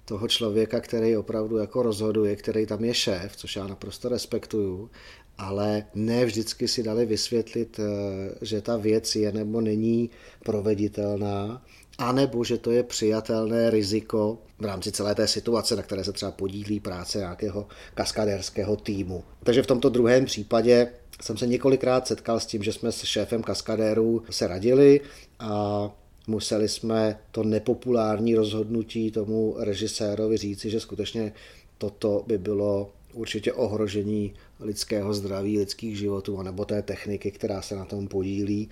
toho 0.05 0.29
člověka, 0.29 0.81
který 0.81 1.17
opravdu 1.17 1.57
jako 1.57 1.83
rozhoduje, 1.83 2.37
který 2.37 2.67
tam 2.67 2.85
je 2.85 2.95
šéf, 2.95 3.37
což 3.37 3.57
já 3.57 3.67
naprosto 3.67 4.09
respektuju, 4.09 4.91
ale 5.39 5.85
ne 5.95 6.25
vždycky 6.25 6.69
si 6.69 6.83
dali 6.83 7.07
vysvětlit, 7.07 7.81
eh, 7.81 8.35
že 8.43 8.61
ta 8.61 8.77
věc 8.77 9.17
je 9.17 9.33
nebo 9.33 9.61
není 9.61 10.11
proveditelná 10.45 11.63
anebo 11.99 12.45
že 12.45 12.59
to 12.59 12.71
je 12.71 12.83
přijatelné 12.83 13.71
riziko 13.71 14.39
v 14.59 14.65
rámci 14.65 14.93
celé 14.93 15.15
té 15.15 15.29
situace, 15.29 15.77
na 15.77 15.83
které 15.83 16.05
se 16.05 16.13
třeba 16.13 16.31
podílí 16.31 16.81
práce 16.81 17.19
nějakého 17.19 17.67
kaskadérského 17.95 18.77
týmu. 18.77 19.25
Takže 19.43 19.63
v 19.63 19.67
tomto 19.67 19.89
druhém 19.89 20.25
případě 20.25 20.93
jsem 21.23 21.37
se 21.37 21.47
několikrát 21.47 22.07
setkal 22.07 22.41
s 22.41 22.47
tím, 22.47 22.63
že 22.63 22.73
jsme 22.73 22.93
s 22.93 23.05
šéfem 23.05 23.43
kaskadérů 23.43 24.23
se 24.31 24.47
radili 24.47 25.01
a 25.39 25.91
museli 26.27 26.69
jsme 26.69 27.19
to 27.31 27.45
nepopulární 27.45 28.35
rozhodnutí 28.35 29.11
tomu 29.11 29.57
režisérovi 29.59 30.37
říci, 30.37 30.71
že 30.71 30.81
skutečně 30.81 31.33
toto 31.79 32.25
by 32.27 32.39
bylo 32.39 32.91
určitě 33.13 33.53
ohrožení 33.53 34.35
lidského 34.61 35.15
zdraví, 35.15 35.59
lidských 35.59 35.99
životů, 35.99 36.43
nebo 36.43 36.65
té 36.65 36.83
techniky, 36.83 37.31
která 37.31 37.63
se 37.63 37.77
na 37.77 37.85
tom 37.85 38.09
podílí 38.09 38.69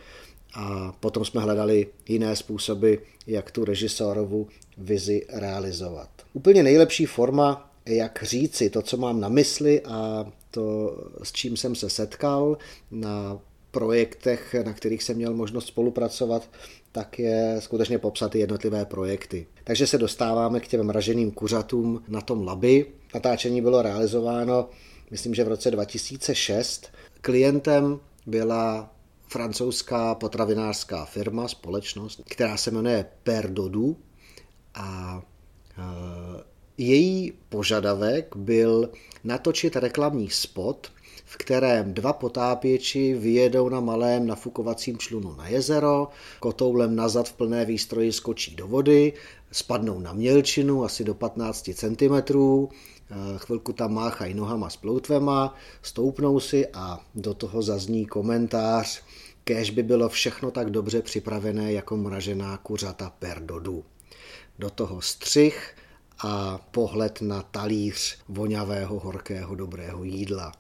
a 0.57 0.93
potom 1.01 1.25
jsme 1.25 1.41
hledali 1.41 1.87
jiné 2.09 2.37
způsoby, 2.37 2.95
jak 3.27 3.51
tu 3.51 3.65
režisérovu 3.65 4.49
vizi 4.79 5.27
realizovat. 5.29 6.09
Úplně 6.33 6.63
nejlepší 6.63 7.07
forma, 7.07 7.71
jak 7.87 8.23
říci 8.23 8.71
to, 8.71 8.83
co 8.83 8.97
mám 8.97 9.21
na 9.21 9.29
mysli 9.29 9.81
a 9.81 10.27
to, 10.51 10.97
s 11.23 11.33
čím 11.33 11.57
jsem 11.57 11.75
se 11.75 11.91
setkal 11.91 12.59
na 12.91 13.39
projektech, 13.71 14.55
na 14.65 14.73
kterých 14.73 15.03
jsem 15.03 15.17
měl 15.17 15.35
možnost 15.35 15.67
spolupracovat, 15.67 16.51
tak 16.93 17.19
je 17.19 17.57
skutečně 17.59 17.99
popsat 17.99 18.33
ty 18.33 18.39
jednotlivé 18.39 18.85
projekty. 18.85 19.47
Takže 19.65 19.87
se 19.87 19.99
dostáváme 19.99 20.61
k 20.61 20.69
těm 20.69 20.87
mraženým 20.87 21.31
kuřatům 21.31 22.03
na 22.09 22.21
tom 22.21 22.47
labi. 22.47 22.87
Natáčení 23.15 23.63
bylo 23.63 23.83
realizováno, 23.83 24.69
myslím, 25.11 25.35
že 25.35 25.45
v 25.45 25.49
roce 25.49 25.71
2006. 25.71 26.89
Klientem 27.21 28.01
byla 28.27 28.96
francouzská 29.27 30.15
potravinářská 30.15 31.05
firma, 31.05 31.49
společnost, 31.49 32.21
která 32.29 32.57
se 32.57 32.71
jmenuje 32.71 33.07
Perdodu 33.23 33.97
a 34.75 35.23
její 36.79 37.33
požadavek 37.49 38.37
byl 38.37 38.91
natočit 39.25 39.77
reklamní 39.77 40.31
spot, 40.31 40.93
v 41.25 41.37
kterém 41.37 41.95
dva 41.95 42.13
potápěči 42.13 43.15
vyjedou 43.15 43.69
na 43.69 43.81
malém 43.81 44.27
nafukovacím 44.27 44.99
člunu 44.99 45.35
na 45.37 45.49
jezero, 45.49 46.09
kotoulem 46.41 46.97
nazad 46.97 47.29
v 47.29 47.33
plné 47.33 47.65
výstroji 47.65 48.13
skočí 48.13 48.57
do 48.57 48.67
vody, 48.67 49.13
spadnou 49.53 49.99
na 49.99 50.13
mělčinu 50.13 50.85
asi 50.85 51.05
do 51.05 51.15
15 51.15 51.71
cm, 51.75 52.33
chvilku 53.37 53.73
tam 53.73 53.95
máchají 53.95 54.35
nohama 54.35 54.71
s 54.71 54.77
ploutvema, 54.77 55.55
stoupnou 55.83 56.41
si 56.41 56.67
a 56.67 57.01
do 57.15 57.35
toho 57.35 57.63
zazní 57.63 58.07
komentář, 58.07 59.03
kež 59.45 59.71
by 59.71 59.83
bylo 59.83 60.09
všechno 60.09 60.51
tak 60.51 60.71
dobře 60.71 61.03
připravené 61.03 61.73
jako 61.73 61.97
mražená 61.97 62.57
kuřata 62.57 63.13
perdodu. 63.19 63.85
Do 64.59 64.71
toho 64.71 65.01
střih 65.01 65.77
a 66.25 66.59
pohled 66.71 67.21
na 67.21 67.43
talíř 67.43 68.19
voňavého, 68.29 68.99
horkého, 68.99 69.55
dobrého 69.55 70.05
jídla. 70.05 70.53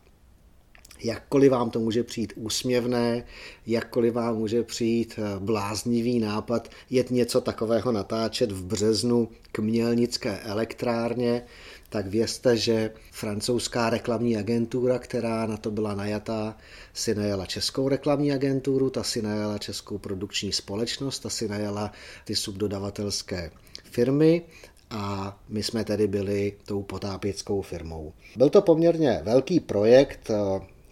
Jakkoliv 1.04 1.50
vám 1.50 1.70
to 1.70 1.80
může 1.80 2.02
přijít 2.04 2.32
úsměvné, 2.36 3.24
jakkoliv 3.66 4.14
vám 4.14 4.36
může 4.36 4.62
přijít 4.62 5.14
eh, 5.18 5.38
bláznivý 5.38 6.18
nápad 6.18 6.68
jet 6.90 7.10
něco 7.10 7.40
takového 7.40 7.92
natáčet 7.92 8.52
v 8.52 8.64
březnu 8.64 9.28
k 9.52 9.58
Mělnické 9.58 10.38
elektrárně, 10.38 11.42
tak 11.88 12.06
vězte, 12.06 12.56
že 12.56 12.90
francouzská 13.12 13.90
reklamní 13.90 14.36
agentura, 14.36 14.98
která 14.98 15.46
na 15.46 15.56
to 15.56 15.70
byla 15.70 15.94
najatá, 15.94 16.56
si 16.94 17.14
najala 17.14 17.46
českou 17.46 17.88
reklamní 17.88 18.32
agenturu, 18.32 18.90
ta 18.90 19.02
si 19.02 19.22
najala 19.22 19.58
českou 19.58 19.98
produkční 19.98 20.52
společnost, 20.52 21.18
ta 21.18 21.30
si 21.30 21.48
najala 21.48 21.92
ty 22.24 22.36
subdodavatelské 22.36 23.50
firmy 23.84 24.42
a 24.90 25.36
my 25.48 25.62
jsme 25.62 25.84
tedy 25.84 26.06
byli 26.06 26.52
tou 26.64 26.82
potápěckou 26.82 27.62
firmou. 27.62 28.12
Byl 28.36 28.50
to 28.50 28.62
poměrně 28.62 29.20
velký 29.24 29.60
projekt, 29.60 30.30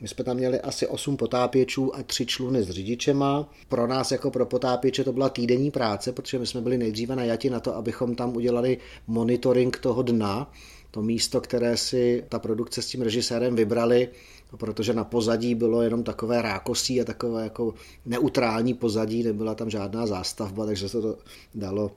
my 0.00 0.08
jsme 0.08 0.24
tam 0.24 0.36
měli 0.36 0.60
asi 0.60 0.86
8 0.86 1.16
potápěčů 1.16 1.96
a 1.96 2.02
3 2.02 2.26
čluny 2.26 2.62
s 2.62 2.70
řidičema. 2.70 3.50
Pro 3.68 3.86
nás 3.86 4.12
jako 4.12 4.30
pro 4.30 4.46
potápěče 4.46 5.04
to 5.04 5.12
byla 5.12 5.28
týdenní 5.28 5.70
práce, 5.70 6.12
protože 6.12 6.38
my 6.38 6.46
jsme 6.46 6.60
byli 6.60 6.78
nejdříve 6.78 7.16
najati 7.16 7.50
na 7.50 7.60
to, 7.60 7.76
abychom 7.76 8.14
tam 8.14 8.36
udělali 8.36 8.78
monitoring 9.06 9.78
toho 9.78 10.02
dna, 10.02 10.52
to 10.94 11.02
místo, 11.02 11.40
které 11.40 11.76
si 11.76 12.24
ta 12.28 12.38
produkce 12.38 12.82
s 12.82 12.86
tím 12.86 13.02
režisérem 13.02 13.56
vybrali, 13.56 14.08
protože 14.56 14.92
na 14.92 15.04
pozadí 15.04 15.54
bylo 15.54 15.82
jenom 15.82 16.02
takové 16.02 16.42
rákosí 16.42 17.00
a 17.00 17.04
takové 17.04 17.44
jako 17.44 17.74
neutrální 18.06 18.74
pozadí, 18.74 19.22
nebyla 19.22 19.54
tam 19.54 19.70
žádná 19.70 20.06
zástavba, 20.06 20.66
takže 20.66 20.88
se 20.88 21.00
to 21.00 21.18
dalo 21.54 21.90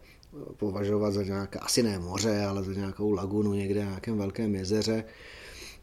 považovat 0.58 1.12
za 1.12 1.24
nějaké, 1.24 1.60
asi 1.60 1.84
ne 1.84 2.00
moře, 2.00 2.46
ale 2.46 2.64
za 2.64 2.74
nějakou 2.74 3.12
lagunu 3.12 3.54
někde 3.54 3.80
na 3.80 3.90
nějakém 3.90 4.18
velkém 4.18 4.56
jezeře 4.56 5.04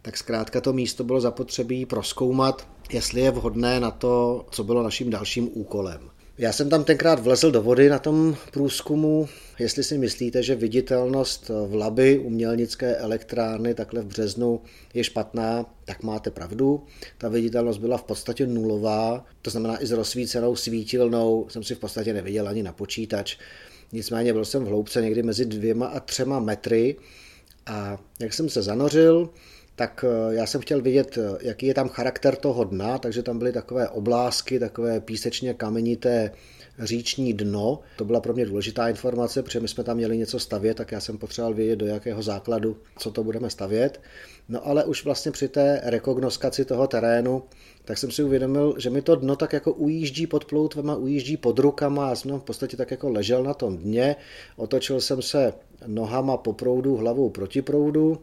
tak 0.02 0.16
zkrátka 0.16 0.61
to 0.61 0.73
místo 0.73 1.04
bylo 1.04 1.21
zapotřebí 1.21 1.87
proskoumat, 1.87 2.68
jestli 2.92 3.21
je 3.21 3.30
vhodné 3.30 3.80
na 3.80 3.90
to, 3.90 4.47
co 4.50 4.64
bylo 4.64 4.83
naším 4.83 5.11
dalším 5.11 5.49
úkolem. 5.52 6.11
Já 6.38 6.53
jsem 6.53 6.71
tam 6.71 6.85
tenkrát 6.85 7.21
vlezl 7.21 7.50
do 7.50 7.62
vody 7.62 7.88
na 7.88 7.99
tom 7.99 8.37
průzkumu. 8.50 9.29
Jestli 9.59 9.85
si 9.85 9.99
myslíte, 9.99 10.43
že 10.43 10.55
viditelnost 10.55 11.50
v 11.67 11.75
Laby 11.75 12.19
umělnické 12.19 12.97
elektrárny 12.97 13.75
takhle 13.75 14.00
v 14.00 14.07
březnu 14.07 14.61
je 14.95 15.05
špatná, 15.05 15.75
tak 15.85 16.03
máte 16.03 16.31
pravdu. 16.31 16.83
Ta 17.19 17.29
viditelnost 17.29 17.81
byla 17.81 17.97
v 17.97 18.05
podstatě 18.05 18.47
nulová, 18.47 19.25
to 19.43 19.50
znamená 19.50 19.83
i 19.83 19.87
s 19.87 19.91
rozsvícenou 19.91 20.57
svítilnou 20.57 21.47
jsem 21.49 21.62
si 21.62 21.75
v 21.75 21.79
podstatě 21.79 22.12
neviděl 22.12 22.49
ani 22.49 22.62
na 22.62 22.73
počítač. 22.73 23.37
Nicméně 23.93 24.33
byl 24.33 24.45
jsem 24.45 24.64
v 24.64 24.69
hloubce 24.69 25.03
někdy 25.03 25.23
mezi 25.23 25.45
dvěma 25.45 25.87
a 25.87 26.00
třema 26.00 26.41
metry 26.41 26.97
a 27.67 27.99
jak 28.21 28.35
jsem 28.35 28.49
se 28.49 28.62
zanořil, 28.62 29.31
tak 29.76 30.04
eh, 30.09 30.35
já 30.35 30.47
jsem 30.47 30.61
chtěl 30.61 30.83
vidět, 30.83 31.19
eh, 31.19 31.38
jaký 31.40 31.66
je 31.66 31.75
tam 31.75 31.88
charakter 31.88 32.37
toho 32.37 32.64
dna, 32.64 32.99
takže 32.99 33.23
tam 33.23 33.38
byly 33.38 33.52
takové 33.52 33.88
oblásky, 33.88 34.59
takové 34.59 35.00
písečně 35.00 35.54
kamenité 35.54 36.31
říční 36.78 37.33
dno. 37.33 37.81
To 37.97 38.04
byla 38.04 38.21
pro 38.21 38.33
mě 38.33 38.47
důležitá 38.47 38.88
informace, 38.88 39.43
protože 39.43 39.61
my 39.61 39.69
jsme 39.69 39.85
tam 39.85 39.97
měli 39.97 40.19
něco 40.19 40.38
stavět, 40.38 40.75
tak 40.75 40.93
já 40.93 41.00
jsem 41.00 41.19
potřeboval 41.19 41.54
vědět, 41.54 41.76
do 41.76 41.87
jakého 41.87 42.23
základu, 42.23 42.76
co 42.99 43.11
to 43.11 43.25
budeme 43.25 43.50
stavět. 43.50 44.00
No 44.49 44.66
ale 44.66 44.85
už 44.85 45.04
vlastně 45.04 45.33
při 45.33 45.49
té 45.49 45.81
rekognoskaci 45.85 46.64
toho 46.64 46.87
terénu, 46.87 47.43
tak 47.85 47.99
jsem 47.99 48.11
si 48.11 48.23
uvědomil, 48.23 48.75
že 48.78 48.90
mi 48.90 49.02
to 49.02 49.16
dno 49.16 49.37
tak 49.37 49.52
jako 49.52 49.73
ujíždí 49.73 50.26
pod 50.26 50.45
ploutvema, 50.45 50.97
ujíždí 50.97 51.37
pod 51.37 51.59
rukama 51.59 52.11
a 52.11 52.14
jsem 52.14 52.40
v 52.40 52.45
podstatě 52.45 52.76
tak 52.76 52.90
jako 52.90 53.09
ležel 53.09 53.43
na 53.43 53.54
tom 53.54 53.76
dně. 53.76 54.16
Otočil 54.57 55.00
jsem 55.00 55.23
se 55.23 55.52
nohama 55.87 56.37
po 56.37 56.52
proudu, 56.52 56.97
hlavou 56.97 57.31
proti 57.31 57.62
proudu 57.62 58.19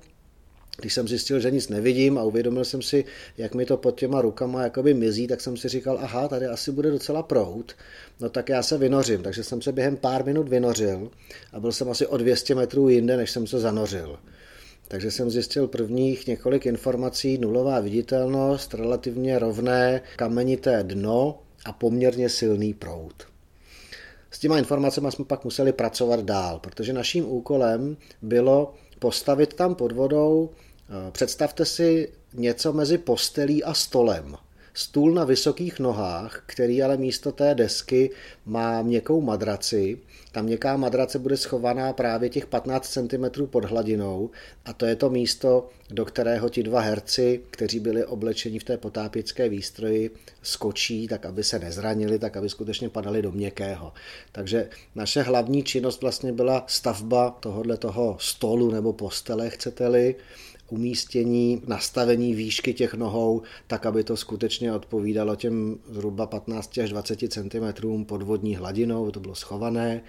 když 0.78 0.94
jsem 0.94 1.08
zjistil, 1.08 1.40
že 1.40 1.52
nic 1.52 1.70
nevidím 1.70 2.18
a 2.18 2.24
uvědomil 2.24 2.66
jsem 2.66 2.82
si, 2.82 3.06
jak 3.38 3.56
mi 3.56 3.66
to 3.66 3.78
pod 3.78 4.00
těma 4.00 4.22
rukama 4.22 4.64
jakoby 4.64 4.94
mizí, 4.94 5.28
tak 5.28 5.42
jsem 5.42 5.58
si 5.58 5.70
říkal, 5.70 6.00
aha, 6.02 6.28
tady 6.28 6.46
asi 6.48 6.72
bude 6.72 6.92
docela 6.92 7.24
prout, 7.24 7.76
no 8.20 8.30
tak 8.30 8.50
já 8.50 8.64
se 8.64 8.78
vynořím. 8.78 9.24
Takže 9.24 9.44
jsem 9.44 9.62
se 9.62 9.72
během 9.72 9.98
pár 9.98 10.26
minut 10.26 10.50
vynořil 10.50 11.12
a 11.54 11.60
byl 11.60 11.72
jsem 11.72 11.90
asi 11.90 12.08
o 12.08 12.18
200 12.18 12.56
metrů 12.56 12.90
jinde, 12.90 13.18
než 13.18 13.32
jsem 13.32 13.48
se 13.48 13.60
zanořil. 13.60 14.20
Takže 14.88 15.12
jsem 15.12 15.30
zjistil 15.30 15.68
prvních 15.68 16.28
několik 16.28 16.66
informací, 16.66 17.38
nulová 17.38 17.80
viditelnost, 17.80 18.74
relativně 18.74 19.40
rovné 19.40 20.02
kamenité 20.16 20.84
dno 20.84 21.40
a 21.66 21.72
poměrně 21.74 22.30
silný 22.30 22.74
prout. 22.74 23.24
S 24.32 24.40
těma 24.40 24.58
informacemi 24.58 25.12
jsme 25.12 25.26
pak 25.26 25.44
museli 25.44 25.74
pracovat 25.74 26.20
dál, 26.20 26.60
protože 26.60 26.94
naším 26.94 27.26
úkolem 27.26 27.98
bylo 28.22 28.74
postavit 29.02 29.54
tam 29.54 29.76
pod 29.76 29.92
vodou 29.92 30.50
Eh, 30.92 31.12
představte 31.12 31.66
si 31.66 32.10
něco 32.34 32.74
mezi 32.74 32.98
postelí 32.98 33.64
a 33.64 33.74
stolem. 33.74 34.36
Stůl 34.74 35.14
na 35.14 35.24
vysokých 35.24 35.80
nohách, 35.80 36.44
který 36.46 36.84
ale 36.84 36.98
místo 36.98 37.32
té 37.32 37.56
desky 37.56 38.12
má 38.46 38.82
měkkou 38.82 39.22
madraci. 39.22 39.98
Ta 40.32 40.42
měkká 40.42 40.78
madrace 40.78 41.20
bude 41.20 41.38
schovaná 41.38 41.94
právě 41.94 42.30
těch 42.30 42.46
15 42.46 42.90
cm 42.90 43.46
pod 43.46 43.66
hladinou 43.66 44.30
a 44.66 44.74
to 44.74 44.86
je 44.86 44.96
to 44.96 45.10
místo, 45.10 45.70
do 45.90 46.06
kterého 46.06 46.50
ti 46.50 46.64
dva 46.64 46.80
herci, 46.80 47.42
kteří 47.52 47.80
byli 47.80 48.06
oblečeni 48.06 48.60
v 48.60 48.64
té 48.64 48.78
potápěcké 48.78 49.50
výstroji, 49.50 50.12
skočí, 50.42 51.08
tak 51.08 51.26
aby 51.26 51.44
se 51.44 51.60
nezranili, 51.60 52.20
tak 52.20 52.38
aby 52.38 52.50
skutečně 52.50 52.90
padali 52.90 53.22
do 53.22 53.32
měkkého. 53.32 53.94
Takže 54.32 54.70
naše 54.96 55.22
hlavní 55.22 55.64
činnost 55.64 56.02
vlastně 56.02 56.32
byla 56.32 56.64
stavba 56.68 57.38
tohohle 57.40 57.78
toho 57.78 58.18
stolu 58.20 58.72
nebo 58.72 58.94
postele, 58.94 59.50
chcete-li, 59.50 60.16
umístění, 60.72 61.62
nastavení 61.68 62.34
výšky 62.34 62.74
těch 62.74 62.94
nohou, 62.94 63.42
tak 63.68 63.86
aby 63.86 64.04
to 64.04 64.18
skutečně 64.18 64.74
odpovídalo 64.74 65.36
těm 65.36 65.78
zhruba 65.90 66.26
15 66.26 66.78
až 66.78 66.90
20 66.90 67.20
cm 67.30 68.04
podvodní 68.06 68.56
hladinou, 68.56 69.12
to 69.12 69.20
bylo 69.20 69.36
schované 69.36 70.02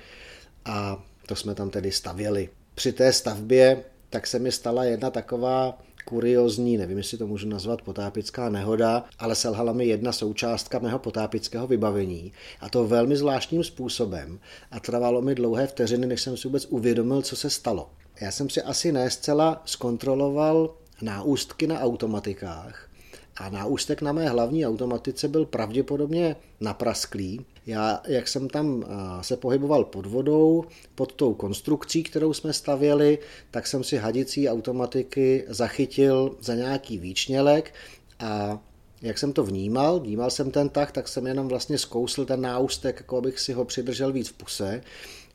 a 0.64 1.04
to 1.26 1.36
jsme 1.36 1.54
tam 1.54 1.70
tedy 1.70 1.92
stavěli. 1.92 2.48
Při 2.74 2.92
té 2.92 3.12
stavbě 3.12 3.84
tak 4.10 4.26
se 4.26 4.38
mi 4.38 4.52
stala 4.52 4.84
jedna 4.84 5.10
taková 5.10 5.78
kuriozní, 6.04 6.76
nevím, 6.76 6.98
jestli 6.98 7.18
to 7.18 7.26
můžu 7.26 7.48
nazvat 7.48 7.82
potápická 7.82 8.48
nehoda, 8.48 9.04
ale 9.18 9.34
selhala 9.34 9.72
mi 9.72 9.86
jedna 9.86 10.12
součástka 10.12 10.78
mého 10.78 10.98
potápického 10.98 11.66
vybavení 11.66 12.32
a 12.60 12.68
to 12.68 12.86
velmi 12.86 13.16
zvláštním 13.16 13.64
způsobem 13.64 14.38
a 14.70 14.80
trvalo 14.80 15.22
mi 15.22 15.34
dlouhé 15.34 15.66
vteřiny, 15.66 16.06
než 16.06 16.22
jsem 16.22 16.36
si 16.36 16.48
vůbec 16.48 16.66
uvědomil, 16.70 17.22
co 17.22 17.36
se 17.36 17.50
stalo. 17.50 17.90
Já 18.22 18.30
jsem 18.30 18.50
si 18.50 18.62
asi 18.62 18.92
ne 18.92 19.10
zcela 19.10 19.62
zkontroloval 19.64 20.74
náustky 21.02 21.66
na 21.66 21.80
automatikách 21.80 22.88
a 23.36 23.48
náustek 23.48 24.02
na 24.02 24.12
mé 24.12 24.28
hlavní 24.28 24.66
automatice 24.66 25.28
byl 25.28 25.46
pravděpodobně 25.46 26.36
naprasklý. 26.60 27.44
Já, 27.66 28.02
jak 28.08 28.28
jsem 28.28 28.48
tam 28.48 28.84
se 29.20 29.36
pohyboval 29.36 29.84
pod 29.84 30.06
vodou, 30.06 30.64
pod 30.94 31.12
tou 31.12 31.34
konstrukcí, 31.34 32.02
kterou 32.02 32.32
jsme 32.32 32.52
stavěli, 32.52 33.18
tak 33.50 33.66
jsem 33.66 33.84
si 33.84 33.96
hadicí 33.96 34.48
automatiky 34.48 35.44
zachytil 35.48 36.36
za 36.40 36.54
nějaký 36.54 36.98
výčnělek 36.98 37.74
a 38.18 38.58
jak 39.02 39.18
jsem 39.18 39.32
to 39.32 39.44
vnímal, 39.44 40.00
vnímal 40.00 40.30
jsem 40.30 40.50
ten 40.50 40.68
tah, 40.68 40.92
tak 40.92 41.08
jsem 41.08 41.26
jenom 41.26 41.48
vlastně 41.48 41.78
zkousl 41.78 42.24
ten 42.24 42.40
náustek, 42.40 42.96
jako 42.96 43.16
abych 43.16 43.40
si 43.40 43.52
ho 43.52 43.64
přidržel 43.64 44.12
víc 44.12 44.28
v 44.28 44.32
puse 44.32 44.82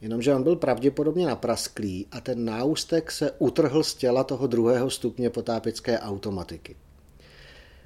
jenomže 0.01 0.35
on 0.35 0.43
byl 0.43 0.55
pravděpodobně 0.55 1.27
naprasklý 1.27 2.05
a 2.11 2.21
ten 2.21 2.45
náustek 2.45 3.11
se 3.11 3.31
utrhl 3.31 3.83
z 3.83 3.93
těla 3.93 4.23
toho 4.23 4.47
druhého 4.47 4.89
stupně 4.89 5.29
potápické 5.29 5.99
automatiky. 5.99 6.75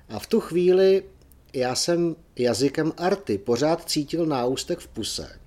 A 0.09 0.19
v 0.19 0.27
tu 0.27 0.39
chvíli 0.39 1.03
já 1.53 1.75
jsem 1.75 2.15
jazykem 2.35 2.93
arty 2.97 3.37
pořád 3.37 3.89
cítil 3.89 4.25
náustek 4.25 4.79
v 4.79 4.87
puse. 4.87 5.39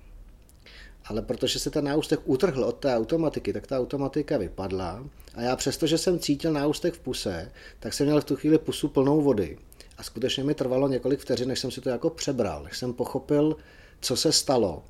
Ale 1.05 1.21
protože 1.21 1.59
se 1.59 1.69
ten 1.69 1.85
náustek 1.85 2.19
utrhl 2.25 2.63
od 2.63 2.75
té 2.75 2.95
automatiky, 2.95 3.53
tak 3.53 3.67
ta 3.67 3.79
automatika 3.79 4.37
vypadla 4.37 5.05
a 5.35 5.41
já 5.41 5.55
přesto, 5.55 5.87
že 5.87 5.97
jsem 5.97 6.19
cítil 6.19 6.53
náustek 6.53 6.93
v 6.93 6.99
puse, 6.99 7.51
tak 7.79 7.93
jsem 7.93 8.07
měl 8.07 8.21
v 8.21 8.25
tu 8.25 8.35
chvíli 8.35 8.57
pusu 8.57 8.87
plnou 8.87 9.21
vody. 9.21 9.57
A 9.97 10.03
skutečně 10.03 10.43
mi 10.43 10.53
trvalo 10.53 10.87
několik 10.87 11.19
vteřin, 11.19 11.47
než 11.47 11.59
jsem 11.59 11.71
si 11.71 11.81
to 11.81 11.89
jako 11.89 12.09
přebral, 12.09 12.63
než 12.63 12.77
jsem 12.77 12.93
pochopil, 12.93 13.57
co 14.01 14.15
se 14.15 14.31
stalo. 14.31 14.83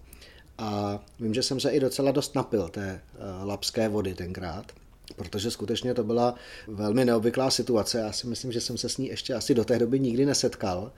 A 0.57 0.99
vím, 1.19 1.33
že 1.33 1.43
jsem 1.43 1.59
se 1.59 1.69
i 1.71 1.79
docela 1.79 2.11
dost 2.11 2.35
napil 2.35 2.69
té 2.69 3.01
uh, 3.13 3.47
lapské 3.47 3.89
vody 3.89 4.13
tenkrát, 4.13 4.65
protože 5.15 5.51
skutečně 5.51 5.93
to 5.93 6.03
byla 6.03 6.35
velmi 6.67 7.05
neobvyklá 7.05 7.51
situace. 7.51 7.99
Já 7.99 8.11
si 8.11 8.27
myslím, 8.27 8.51
že 8.51 8.61
jsem 8.61 8.77
se 8.77 8.89
s 8.89 8.97
ní 8.97 9.07
ještě 9.07 9.33
asi 9.33 9.53
do 9.53 9.65
té 9.65 9.79
doby 9.79 9.99
nikdy 9.99 10.25
nesetkal. 10.25 10.91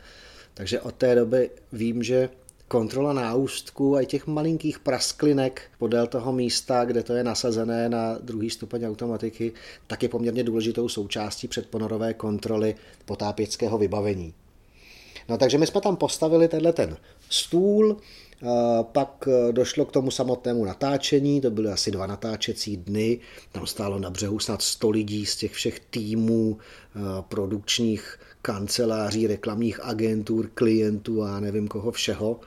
Takže 0.54 0.82
od 0.82 0.96
té 0.96 1.16
doby 1.16 1.50
vím, 1.72 2.04
že 2.04 2.30
kontrola 2.68 3.14
náustku 3.14 3.96
a 3.96 4.04
těch 4.04 4.28
malinkých 4.28 4.80
prasklinek 4.80 5.62
podél 5.80 6.08
toho 6.08 6.34
místa, 6.34 6.86
kde 6.86 7.04
to 7.04 7.14
je 7.14 7.24
nasazené 7.24 7.90
na 7.90 8.18
druhý 8.18 8.50
stupeň 8.50 8.88
automatiky, 8.88 9.54
tak 9.88 10.04
je 10.04 10.10
poměrně 10.10 10.44
důležitou 10.44 10.90
součástí 10.90 11.48
předponorové 11.48 12.14
kontroly 12.14 12.76
potápěckého 13.06 13.78
vybavení. 13.78 14.34
No 15.30 15.38
takže 15.38 15.58
my 15.58 15.68
jsme 15.68 15.82
tam 15.82 15.96
postavili 15.96 16.48
tenhle 16.48 16.74
ten 16.74 16.98
stůl, 17.30 17.98
pak 18.82 19.28
e, 19.28 19.52
došlo 19.52 19.86
k 19.86 19.92
tomu 19.92 20.12
samotnému 20.12 20.66
natáčení, 20.66 21.42
to 21.42 21.52
byly 21.52 21.70
asi 21.70 21.92
dva 21.92 22.08
natáčecí 22.08 22.78
dny, 22.78 23.20
tam 23.52 23.68
stálo 23.68 24.00
na 24.00 24.10
břehu 24.10 24.40
snad 24.40 24.62
100 24.62 24.90
lidí 24.90 25.26
z 25.26 25.36
těch 25.36 25.54
všech 25.54 25.80
týmů 25.80 26.58
e, 26.58 27.00
produkčních 27.22 28.20
kanceláří, 28.42 29.28
reklamních 29.28 29.84
agentur, 29.84 30.50
klientů 30.54 31.24
a 31.24 31.40
nevím 31.40 31.68
koho 31.68 31.92
všeho. 31.92 32.40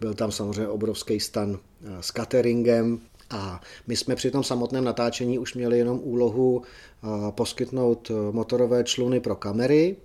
Byl 0.00 0.14
tam 0.14 0.32
samozřejmě 0.32 0.68
obrovský 0.68 1.20
stan 1.20 1.58
eh, 1.58 1.88
s 2.00 2.12
cateringem, 2.12 3.00
a 3.30 3.60
my 3.86 3.96
jsme 3.96 4.16
při 4.16 4.30
tom 4.30 4.44
samotném 4.44 4.84
natáčení 4.84 5.38
už 5.38 5.54
měli 5.54 5.78
jenom 5.78 6.00
úlohu 6.02 6.62
eh, 6.62 7.06
poskytnout 7.30 8.10
eh, 8.10 8.32
motorové 8.32 8.84
čluny 8.84 9.20
pro 9.20 9.36
kamery 9.36 9.96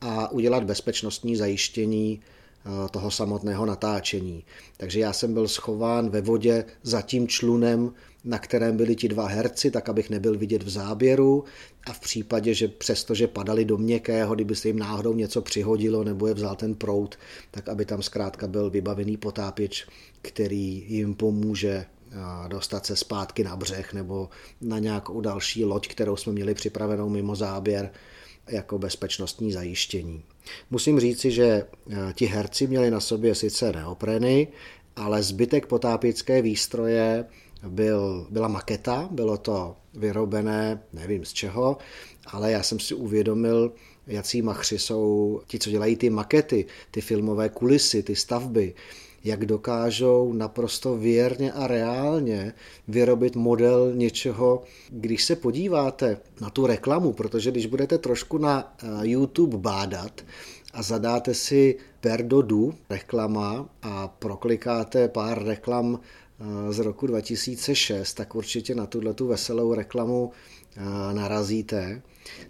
a 0.00 0.32
udělat 0.32 0.64
bezpečnostní 0.64 1.36
zajištění 1.36 2.20
toho 2.90 3.10
samotného 3.10 3.66
natáčení. 3.66 4.44
Takže 4.76 5.00
já 5.00 5.12
jsem 5.12 5.34
byl 5.34 5.48
schován 5.48 6.10
ve 6.10 6.20
vodě 6.20 6.64
za 6.82 7.02
tím 7.02 7.28
člunem, 7.28 7.92
na 8.24 8.38
kterém 8.38 8.76
byli 8.76 8.96
ti 8.96 9.08
dva 9.08 9.26
herci, 9.26 9.70
tak 9.70 9.88
abych 9.88 10.10
nebyl 10.10 10.38
vidět 10.38 10.62
v 10.62 10.68
záběru 10.68 11.44
a 11.86 11.92
v 11.92 12.00
případě, 12.00 12.54
že 12.54 12.68
přestože 12.68 13.26
padali 13.26 13.64
do 13.64 13.78
měkkého, 13.78 14.34
kdyby 14.34 14.56
se 14.56 14.68
jim 14.68 14.78
náhodou 14.78 15.14
něco 15.14 15.42
přihodilo 15.42 16.04
nebo 16.04 16.26
je 16.26 16.34
vzal 16.34 16.56
ten 16.56 16.74
prout, 16.74 17.16
tak 17.50 17.68
aby 17.68 17.84
tam 17.84 18.02
zkrátka 18.02 18.46
byl 18.46 18.70
vybavený 18.70 19.16
potápěč, 19.16 19.86
který 20.22 20.84
jim 20.88 21.14
pomůže 21.14 21.86
dostat 22.48 22.86
se 22.86 22.96
zpátky 22.96 23.44
na 23.44 23.56
břeh 23.56 23.94
nebo 23.94 24.28
na 24.60 24.78
nějakou 24.78 25.20
další 25.20 25.64
loď, 25.64 25.88
kterou 25.88 26.16
jsme 26.16 26.32
měli 26.32 26.54
připravenou 26.54 27.08
mimo 27.08 27.36
záběr 27.36 27.90
jako 28.48 28.78
bezpečnostní 28.78 29.52
zajištění. 29.52 30.22
Musím 30.70 31.00
říci, 31.00 31.30
že 31.30 31.66
ti 32.14 32.26
herci 32.26 32.66
měli 32.66 32.90
na 32.90 33.00
sobě 33.00 33.34
sice 33.34 33.72
neopreny, 33.72 34.48
ale 34.96 35.22
zbytek 35.22 35.66
potápěcké 35.66 36.42
výstroje 36.42 37.24
byl, 37.68 38.26
byla 38.30 38.48
maketa, 38.48 39.08
bylo 39.10 39.36
to 39.36 39.76
vyrobené, 39.94 40.82
nevím 40.92 41.24
z 41.24 41.32
čeho, 41.32 41.78
ale 42.26 42.52
já 42.52 42.62
jsem 42.62 42.80
si 42.80 42.94
uvědomil, 42.94 43.72
jací 44.06 44.42
machři 44.42 44.78
jsou 44.78 45.40
ti, 45.46 45.58
co 45.58 45.70
dělají 45.70 45.96
ty 45.96 46.10
makety, 46.10 46.64
ty 46.90 47.00
filmové 47.00 47.48
kulisy, 47.48 48.02
ty 48.02 48.16
stavby, 48.16 48.74
jak 49.24 49.46
dokážou 49.46 50.32
naprosto 50.32 50.96
věrně 50.96 51.52
a 51.52 51.66
reálně 51.66 52.52
vyrobit 52.88 53.36
model 53.36 53.92
něčeho, 53.94 54.62
když 54.90 55.24
se 55.24 55.36
podíváte 55.36 56.16
na 56.40 56.50
tu 56.50 56.66
reklamu, 56.66 57.12
protože 57.12 57.50
když 57.50 57.66
budete 57.66 57.98
trošku 57.98 58.38
na 58.38 58.76
eh, 58.82 58.86
YouTube 59.02 59.58
bádat 59.58 60.24
a 60.72 60.82
zadáte 60.82 61.34
si 61.34 61.78
Perdodu 62.00 62.74
reklama 62.90 63.68
a 63.82 64.08
proklikáte 64.08 65.08
pár 65.08 65.44
reklam 65.44 66.00
z 66.70 66.78
roku 66.78 67.06
2006, 67.06 68.14
tak 68.14 68.34
určitě 68.34 68.74
na 68.74 68.86
tuhle 68.86 69.14
tu 69.14 69.26
veselou 69.26 69.74
reklamu 69.74 70.30
narazíte, 71.12 72.02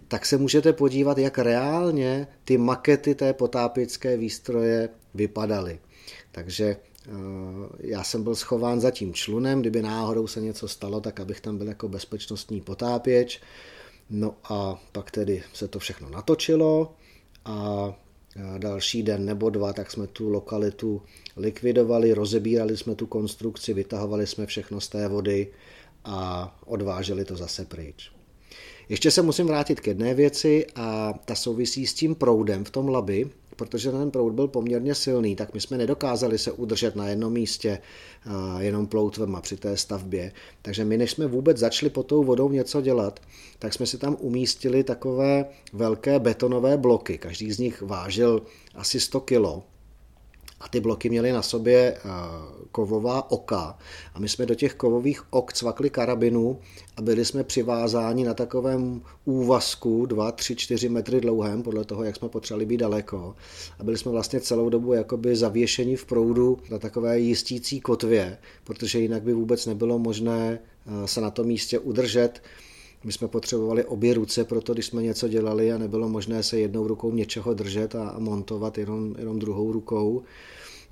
tak 0.07 0.25
se 0.25 0.37
můžete 0.37 0.73
podívat, 0.73 1.17
jak 1.17 1.37
reálně 1.37 2.27
ty 2.43 2.57
makety 2.57 3.15
té 3.15 3.33
potápěcké 3.33 4.17
výstroje 4.17 4.89
vypadaly. 5.13 5.79
Takže 6.31 6.77
já 7.79 8.03
jsem 8.03 8.23
byl 8.23 8.35
schován 8.35 8.81
za 8.81 8.91
tím 8.91 9.13
člunem, 9.13 9.61
kdyby 9.61 9.81
náhodou 9.81 10.27
se 10.27 10.41
něco 10.41 10.67
stalo, 10.67 11.01
tak 11.01 11.19
abych 11.19 11.41
tam 11.41 11.57
byl 11.57 11.67
jako 11.67 11.87
bezpečnostní 11.87 12.61
potápěč. 12.61 13.41
No 14.09 14.35
a 14.43 14.81
pak 14.91 15.11
tedy 15.11 15.43
se 15.53 15.67
to 15.67 15.79
všechno 15.79 16.09
natočilo 16.09 16.93
a 17.45 17.87
další 18.57 19.03
den 19.03 19.25
nebo 19.25 19.49
dva, 19.49 19.73
tak 19.73 19.91
jsme 19.91 20.07
tu 20.07 20.29
lokalitu 20.29 21.01
likvidovali, 21.37 22.13
rozebírali 22.13 22.77
jsme 22.77 22.95
tu 22.95 23.07
konstrukci, 23.07 23.73
vytahovali 23.73 24.27
jsme 24.27 24.45
všechno 24.45 24.81
z 24.81 24.89
té 24.89 25.07
vody 25.07 25.47
a 26.05 26.59
odváželi 26.65 27.25
to 27.25 27.35
zase 27.35 27.65
pryč. 27.65 28.11
Ještě 28.89 29.11
se 29.11 29.21
musím 29.21 29.47
vrátit 29.47 29.79
k 29.79 29.87
jedné 29.87 30.13
věci 30.13 30.65
a 30.75 31.13
ta 31.25 31.35
souvisí 31.35 31.87
s 31.87 31.93
tím 31.93 32.15
proudem 32.15 32.65
v 32.65 32.69
tom 32.69 32.89
labi, 32.89 33.29
protože 33.61 33.91
ten 33.91 34.11
proud 34.11 34.33
byl 34.33 34.47
poměrně 34.47 34.95
silný, 34.95 35.35
tak 35.35 35.53
my 35.53 35.61
jsme 35.61 35.77
nedokázali 35.77 36.37
se 36.37 36.51
udržet 36.51 36.95
na 36.95 37.07
jednom 37.07 37.33
místě 37.33 37.79
jenom 38.59 38.87
ploutvema 38.87 39.41
při 39.41 39.57
té 39.57 39.77
stavbě. 39.77 40.31
Takže 40.61 40.85
my, 40.85 40.97
než 40.97 41.11
jsme 41.11 41.27
vůbec 41.27 41.57
začali 41.57 41.89
pod 41.89 42.03
tou 42.03 42.23
vodou 42.23 42.49
něco 42.49 42.81
dělat, 42.81 43.19
tak 43.59 43.73
jsme 43.73 43.85
si 43.85 43.97
tam 43.97 44.17
umístili 44.19 44.83
takové 44.83 45.45
velké 45.73 46.19
betonové 46.19 46.77
bloky. 46.77 47.17
Každý 47.17 47.51
z 47.51 47.59
nich 47.59 47.81
vážil 47.81 48.41
asi 48.75 48.99
100 48.99 49.19
kilo 49.19 49.63
a 50.61 50.67
ty 50.67 50.79
bloky 50.79 51.09
měly 51.09 51.31
na 51.31 51.41
sobě 51.41 51.77
eh, 51.77 52.09
kovová 52.71 53.31
oka 53.31 53.77
a 54.13 54.19
my 54.19 54.29
jsme 54.29 54.45
do 54.45 54.55
těch 54.55 54.73
kovových 54.73 55.23
ok 55.29 55.53
cvakli 55.53 55.89
karabinu 55.89 56.59
a 56.97 57.01
byli 57.01 57.25
jsme 57.25 57.43
přivázáni 57.43 58.25
na 58.25 58.33
takovém 58.33 59.01
úvazku 59.25 60.05
2, 60.05 60.31
3, 60.31 60.55
4 60.55 60.89
metry 60.89 61.21
dlouhém, 61.21 61.63
podle 61.63 61.85
toho, 61.85 62.03
jak 62.03 62.15
jsme 62.15 62.29
potřebovali 62.29 62.65
být 62.65 62.77
daleko. 62.77 63.35
A 63.79 63.83
byli 63.83 63.97
jsme 63.97 64.11
vlastně 64.11 64.39
celou 64.39 64.69
dobu 64.69 64.93
jakoby 64.93 65.35
zavěšeni 65.35 65.95
v 65.95 66.05
proudu 66.05 66.59
na 66.71 66.79
takové 66.79 67.19
jistící 67.19 67.81
kotvě, 67.81 68.37
protože 68.63 68.99
jinak 68.99 69.23
by 69.23 69.33
vůbec 69.33 69.65
nebylo 69.65 69.99
možné 69.99 70.59
eh, 70.59 71.07
se 71.07 71.21
na 71.21 71.31
tom 71.31 71.47
místě 71.47 71.79
udržet. 71.79 72.41
My 73.03 73.11
jsme 73.11 73.27
potřebovali 73.27 73.85
obě 73.85 74.13
ruce, 74.13 74.43
proto 74.43 74.73
když 74.73 74.85
jsme 74.85 75.03
něco 75.03 75.27
dělali 75.27 75.71
a 75.71 75.77
nebylo 75.77 76.09
možné 76.09 76.43
se 76.43 76.59
jednou 76.59 76.87
rukou 76.87 77.11
něčeho 77.13 77.53
držet 77.53 77.95
a 77.95 78.15
montovat 78.19 78.77
jenom, 78.77 79.15
jenom 79.17 79.39
druhou 79.39 79.71
rukou. 79.71 80.23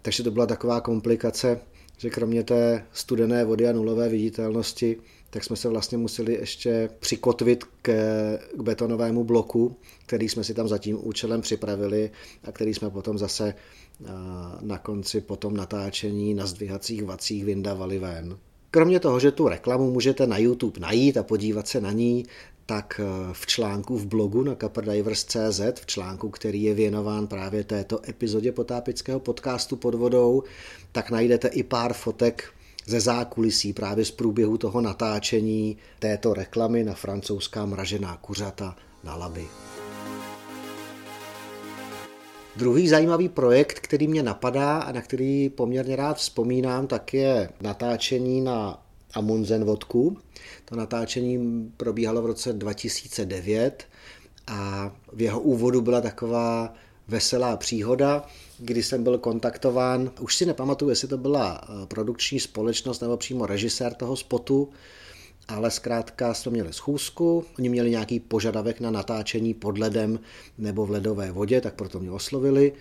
Takže 0.02 0.24
to 0.24 0.32
byla 0.32 0.46
taková 0.46 0.82
komplikace, 0.82 1.60
že 1.98 2.10
kromě 2.10 2.44
té 2.44 2.86
studené 2.94 3.46
vody 3.46 3.68
a 3.68 3.72
nulové 3.72 4.10
viditelnosti, 4.10 4.98
tak 5.30 5.44
jsme 5.44 5.56
se 5.56 5.70
vlastně 5.70 5.98
museli 5.98 6.34
ještě 6.34 6.90
přikotvit 7.00 7.64
k, 7.64 7.92
k 8.58 8.62
betonovému 8.62 9.24
bloku, 9.24 9.76
který 10.06 10.30
jsme 10.30 10.44
si 10.44 10.54
tam 10.54 10.68
za 10.68 10.78
tím 10.78 10.98
účelem 11.02 11.42
připravili 11.42 12.12
a 12.44 12.52
který 12.52 12.74
jsme 12.74 12.90
potom 12.90 13.18
zase 13.18 13.54
na 14.62 14.78
konci 14.78 15.22
potom 15.22 15.58
natáčení 15.58 16.34
na 16.34 16.46
zdvihacích 16.46 17.04
vacích 17.04 17.46
vyndavali 17.46 18.00
ven. 18.00 18.38
Kromě 18.72 19.00
toho, 19.00 19.20
že 19.20 19.32
tu 19.32 19.48
reklamu 19.48 19.92
můžete 19.92 20.28
na 20.28 20.38
YouTube 20.38 20.80
najít 20.80 21.18
a 21.18 21.24
podívat 21.24 21.68
se 21.68 21.82
na 21.82 21.92
ní, 21.92 22.26
tak 22.66 23.02
eh, 23.04 23.34
v 23.34 23.46
článku 23.46 23.98
v 23.98 24.06
blogu 24.06 24.44
na 24.44 24.56
caperdivers.cz, 24.56 25.62
v 25.82 25.86
článku, 25.86 26.30
který 26.30 26.64
je 26.64 26.74
věnován 26.74 27.28
právě 27.28 27.64
této 27.64 28.10
epizodě 28.10 28.52
potápického 28.52 29.20
podcastu 29.20 29.76
pod 29.76 29.96
vodou, 29.96 30.44
tak 30.92 31.12
najdete 31.12 31.48
i 31.48 31.64
pár 31.64 31.94
fotek 31.94 32.54
ze 32.86 33.00
zákulisí 33.00 33.74
právě 33.74 34.06
z 34.06 34.12
průběhu 34.12 34.58
toho 34.58 34.82
natáčení 34.82 35.78
této 36.00 36.34
reklamy 36.34 36.84
na 36.84 36.94
francouzská 36.94 37.66
mražená 37.66 38.18
kuřata 38.18 38.76
na 39.04 39.16
Laby. 39.16 39.48
Druhý 42.60 42.88
zajímavý 42.88 43.30
projekt, 43.30 43.80
který 43.80 44.08
mě 44.08 44.24
napadá 44.24 44.80
a 44.80 44.92
na 44.92 45.02
který 45.02 45.50
poměrně 45.50 45.96
rád 45.96 46.18
vzpomínám, 46.18 46.88
tak 46.88 47.14
je 47.14 47.50
natáčení 47.62 48.42
na 48.42 48.84
Amundsen 49.14 49.64
vodku. 49.66 50.18
To 50.66 50.76
natáčení 50.76 51.64
probíhalo 51.78 52.22
v 52.22 52.26
roce 52.26 52.54
2009 52.54 53.84
a 54.48 54.92
v 55.14 55.22
jeho 55.22 55.40
úvodu 55.40 55.82
byla 55.82 56.02
taková 56.02 56.74
veselá 57.08 57.58
příhoda, 57.58 58.26
kdy 58.58 58.84
jsem 58.84 59.04
byl 59.04 59.18
kontaktován, 59.18 60.12
už 60.20 60.36
si 60.36 60.46
nepamatuju, 60.46 60.90
jestli 60.90 61.08
to 61.08 61.18
byla 61.18 61.62
eh, 61.64 61.86
produkční 61.86 62.40
společnost 62.40 63.00
nebo 63.00 63.18
přímo 63.18 63.46
režisér 63.46 63.94
toho 63.94 64.16
spotu, 64.16 64.70
ale 65.50 65.72
zkrátka 65.72 66.34
jsme 66.34 66.52
měli 66.52 66.74
schůzku, 66.74 67.46
oni 67.60 67.70
měli 67.70 67.90
nějaký 67.90 68.20
požadavek 68.20 68.80
na 68.80 68.92
natáčení 68.92 69.54
pod 69.54 69.78
ledem 69.78 70.20
nebo 70.58 70.86
v 70.86 70.92
ledové 70.92 71.32
vodě, 71.32 71.62
tak 71.62 71.74
proto 71.74 72.00
mě 72.00 72.12
oslovili. 72.12 72.74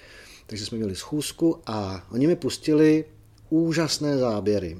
takže 0.46 0.66
jsme 0.66 0.78
měli 0.78 0.96
schůzku 0.96 1.58
a 1.66 2.06
oni 2.12 2.26
mi 2.26 2.36
pustili 2.36 3.04
úžasné 3.50 4.18
záběry. 4.18 4.78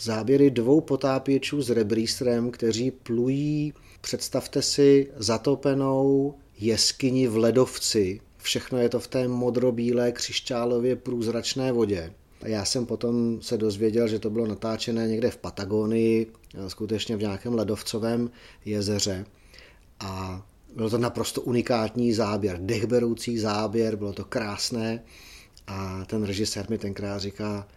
Záběry 0.00 0.50
dvou 0.50 0.80
potápěčů 0.80 1.62
s 1.62 1.70
rebrístrem, 1.70 2.50
kteří 2.50 2.90
plují, 2.90 3.72
představte 4.00 4.62
si, 4.62 5.10
zatopenou 5.16 6.34
jeskyni 6.58 7.28
v 7.28 7.36
ledovci. 7.36 8.20
Všechno 8.38 8.78
je 8.78 8.88
to 8.88 9.00
v 9.00 9.08
té 9.08 9.28
modrobílé 9.28 10.12
křišťálově 10.12 10.96
průzračné 10.96 11.72
vodě. 11.72 12.12
A 12.44 12.48
já 12.48 12.64
jsem 12.64 12.86
potom 12.86 13.42
se 13.42 13.58
dozvěděl, 13.58 14.08
že 14.08 14.18
to 14.18 14.30
bylo 14.30 14.46
natáčené 14.46 15.08
někde 15.08 15.30
v 15.30 15.36
Patagonii, 15.36 16.32
skutečně 16.68 17.16
v 17.16 17.20
nějakém 17.20 17.54
ledovcovém 17.54 18.30
jezeře. 18.64 19.26
A 20.00 20.42
bylo 20.76 20.90
to 20.90 20.98
naprosto 20.98 21.40
unikátní 21.40 22.12
záběr, 22.12 22.58
dechberoucí 22.60 23.38
záběr, 23.38 23.96
bylo 23.96 24.12
to 24.12 24.24
krásné. 24.24 25.02
A 25.66 26.04
ten 26.04 26.24
režisér 26.24 26.70
mi 26.70 26.78
tenkrát 26.78 27.18
říká, 27.18 27.68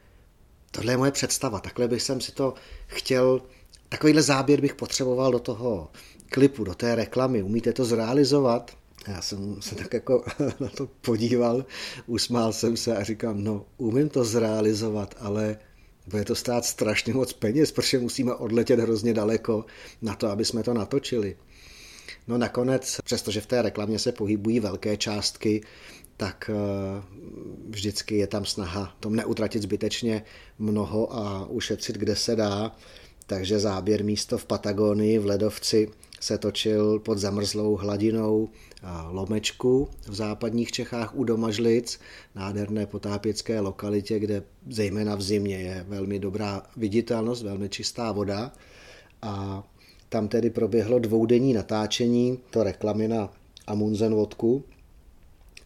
tohle 0.72 0.94
je 0.94 0.98
moje 0.98 1.12
představa, 1.12 1.60
takhle 1.60 1.88
bych 1.88 2.02
jsem 2.02 2.22
si 2.22 2.32
to 2.32 2.54
chtěl, 2.88 3.42
takovýhle 3.90 4.22
záběr 4.22 4.62
bych 4.62 4.76
potřeboval 4.76 5.32
do 5.32 5.40
toho 5.40 5.92
klipu, 6.30 6.64
do 6.64 6.76
té 6.76 6.96
reklamy, 6.96 7.44
umíte 7.44 7.74
to 7.74 7.86
zrealizovat? 7.86 8.72
Já 9.08 9.22
jsem 9.22 9.62
se 9.62 9.76
tak 9.76 9.94
jako 9.94 10.24
na 10.60 10.70
to 10.70 10.88
podíval, 11.02 11.66
usmál 12.06 12.54
jsem 12.54 12.78
se 12.78 12.98
a 12.98 13.04
říkám, 13.04 13.44
no 13.44 13.66
umím 13.78 14.10
to 14.10 14.24
zrealizovat, 14.24 15.16
ale 15.20 15.58
bude 16.08 16.26
to 16.26 16.36
stát 16.36 16.66
strašně 16.66 17.14
moc 17.14 17.34
peněz, 17.34 17.72
protože 17.72 18.00
musíme 18.00 18.34
odletět 18.34 18.80
hrozně 18.80 19.14
daleko 19.14 19.66
na 20.02 20.16
to, 20.16 20.30
aby 20.30 20.46
jsme 20.46 20.64
to 20.64 20.74
natočili. 20.74 21.38
No 22.28 22.38
nakonec, 22.38 22.98
přestože 23.04 23.42
v 23.42 23.46
té 23.46 23.62
reklamě 23.62 24.00
se 24.00 24.12
pohybují 24.12 24.60
velké 24.60 24.98
částky, 24.98 25.62
tak 26.18 26.50
eh, 26.54 27.04
vždycky 27.70 28.18
je 28.18 28.28
tam 28.28 28.46
snaha 28.46 28.96
tom 29.00 29.16
neutratit 29.16 29.62
zbytečně 29.62 30.24
mnoho 30.60 31.14
a 31.16 31.46
ušetřit, 31.46 31.96
kde 31.96 32.16
se 32.16 32.36
dá. 32.36 32.76
Takže 33.28 33.60
záběr 33.60 34.04
místo 34.04 34.38
v 34.38 34.46
Patagonii 34.46 35.20
v 35.20 35.26
ledovci 35.26 35.90
se 36.20 36.38
točil 36.38 37.00
pod 37.00 37.18
zamrzlou 37.18 37.76
hladinou 37.76 38.50
Lomečku 39.10 39.88
v 40.08 40.14
západních 40.16 40.72
Čechách 40.72 41.16
u 41.16 41.24
Domažlic, 41.24 42.00
nádherné 42.36 42.86
potápěcké 42.86 43.60
lokalitě, 43.60 44.20
kde 44.20 44.44
zejména 44.70 45.16
v 45.16 45.22
zimě 45.22 45.58
je 45.58 45.86
velmi 45.88 46.20
dobrá 46.20 46.64
viditelnost, 46.78 47.44
velmi 47.44 47.70
čistá 47.70 48.12
voda. 48.12 48.52
A 49.22 49.64
tam 50.10 50.28
tedy 50.28 50.50
proběhlo 50.50 51.00
dvoudenní 51.00 51.54
natáčení, 51.54 52.40
to 52.50 52.64
reklamy 52.64 53.08
na 53.08 53.34
Amundsen 53.68 54.16
vodku, 54.16 54.64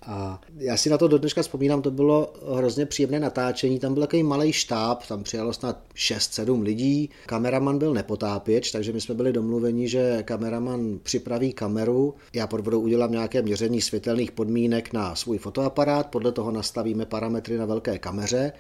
a 0.05 0.41
já 0.57 0.77
si 0.77 0.89
na 0.89 0.97
to 0.97 1.07
do 1.07 1.17
dneška 1.17 1.41
vzpomínám, 1.41 1.81
to 1.81 1.91
bylo 1.91 2.33
hrozně 2.55 2.85
příjemné 2.85 3.19
natáčení, 3.19 3.79
tam 3.79 3.93
byl 3.93 4.03
takový 4.03 4.23
malý 4.23 4.53
štáb, 4.53 5.05
tam 5.07 5.23
přijalo 5.23 5.53
snad 5.53 5.77
6-7 5.95 6.61
lidí, 6.61 7.09
kameraman 7.25 7.79
byl 7.79 7.93
nepotápěč, 7.93 8.71
takže 8.71 8.93
my 8.93 9.01
jsme 9.01 9.15
byli 9.15 9.33
domluveni, 9.33 9.89
že 9.89 10.23
kameraman 10.23 10.99
připraví 11.03 11.53
kameru, 11.53 12.15
já 12.33 12.47
pod 12.47 12.61
vodou 12.61 12.81
udělám 12.81 13.11
nějaké 13.11 13.41
měření 13.41 13.81
světelných 13.81 14.31
podmínek 14.31 14.93
na 14.93 15.15
svůj 15.15 15.37
fotoaparát, 15.37 16.07
podle 16.07 16.31
toho 16.31 16.51
nastavíme 16.51 17.05
parametry 17.05 17.57
na 17.57 17.65
velké 17.65 17.99
kameře 17.99 18.53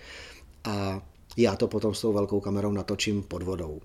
a 0.63 1.01
já 1.37 1.55
to 1.55 1.67
potom 1.67 1.93
s 1.93 2.01
tou 2.01 2.13
velkou 2.13 2.39
kamerou 2.39 2.71
natočím 2.71 3.23
pod 3.23 3.43
vodou. 3.43 3.79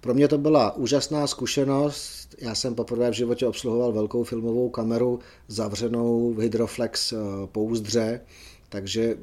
Pro 0.00 0.14
mě 0.14 0.28
to 0.28 0.38
byla 0.38 0.76
úžasná 0.76 1.26
zkušenost. 1.26 2.34
Já 2.38 2.54
jsem 2.54 2.74
poprvé 2.74 3.10
v 3.10 3.14
životě 3.14 3.46
obsluhoval 3.46 3.92
velkou 3.92 4.24
filmovou 4.24 4.68
kameru 4.68 5.18
zavřenou 5.48 6.32
v 6.34 6.38
Hydroflex 6.38 7.12
eh, 7.12 7.16
pouzdře, 7.52 8.20
takže 8.68 9.16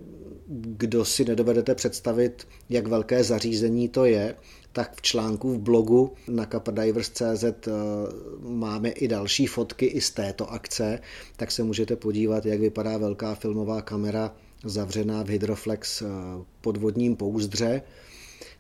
kdo 0.48 1.06
si 1.06 1.26
nedovedete 1.26 1.76
představit, 1.76 2.48
jak 2.70 2.88
velké 2.88 3.24
zařízení 3.24 3.90
to 3.90 4.06
je, 4.06 4.36
tak 4.72 4.96
v 4.96 5.02
článku 5.02 5.54
v 5.54 5.60
blogu 5.60 6.14
na 6.28 6.46
caperdivers.cz 6.46 7.44
eh, 7.44 7.72
máme 8.40 8.90
i 8.90 9.08
další 9.08 9.48
fotky 9.48 9.86
i 9.86 10.02
z 10.02 10.12
této 10.12 10.52
akce, 10.52 11.00
tak 11.38 11.52
se 11.52 11.64
můžete 11.64 11.96
podívat, 11.96 12.46
jak 12.46 12.60
vypadá 12.60 12.98
velká 12.98 13.36
filmová 13.36 13.82
kamera 13.82 14.36
zavřená 14.64 15.24
v 15.24 15.28
Hydroflex 15.28 16.02
eh, 16.02 16.06
podvodním 16.62 17.16
pouzdře. 17.16 17.82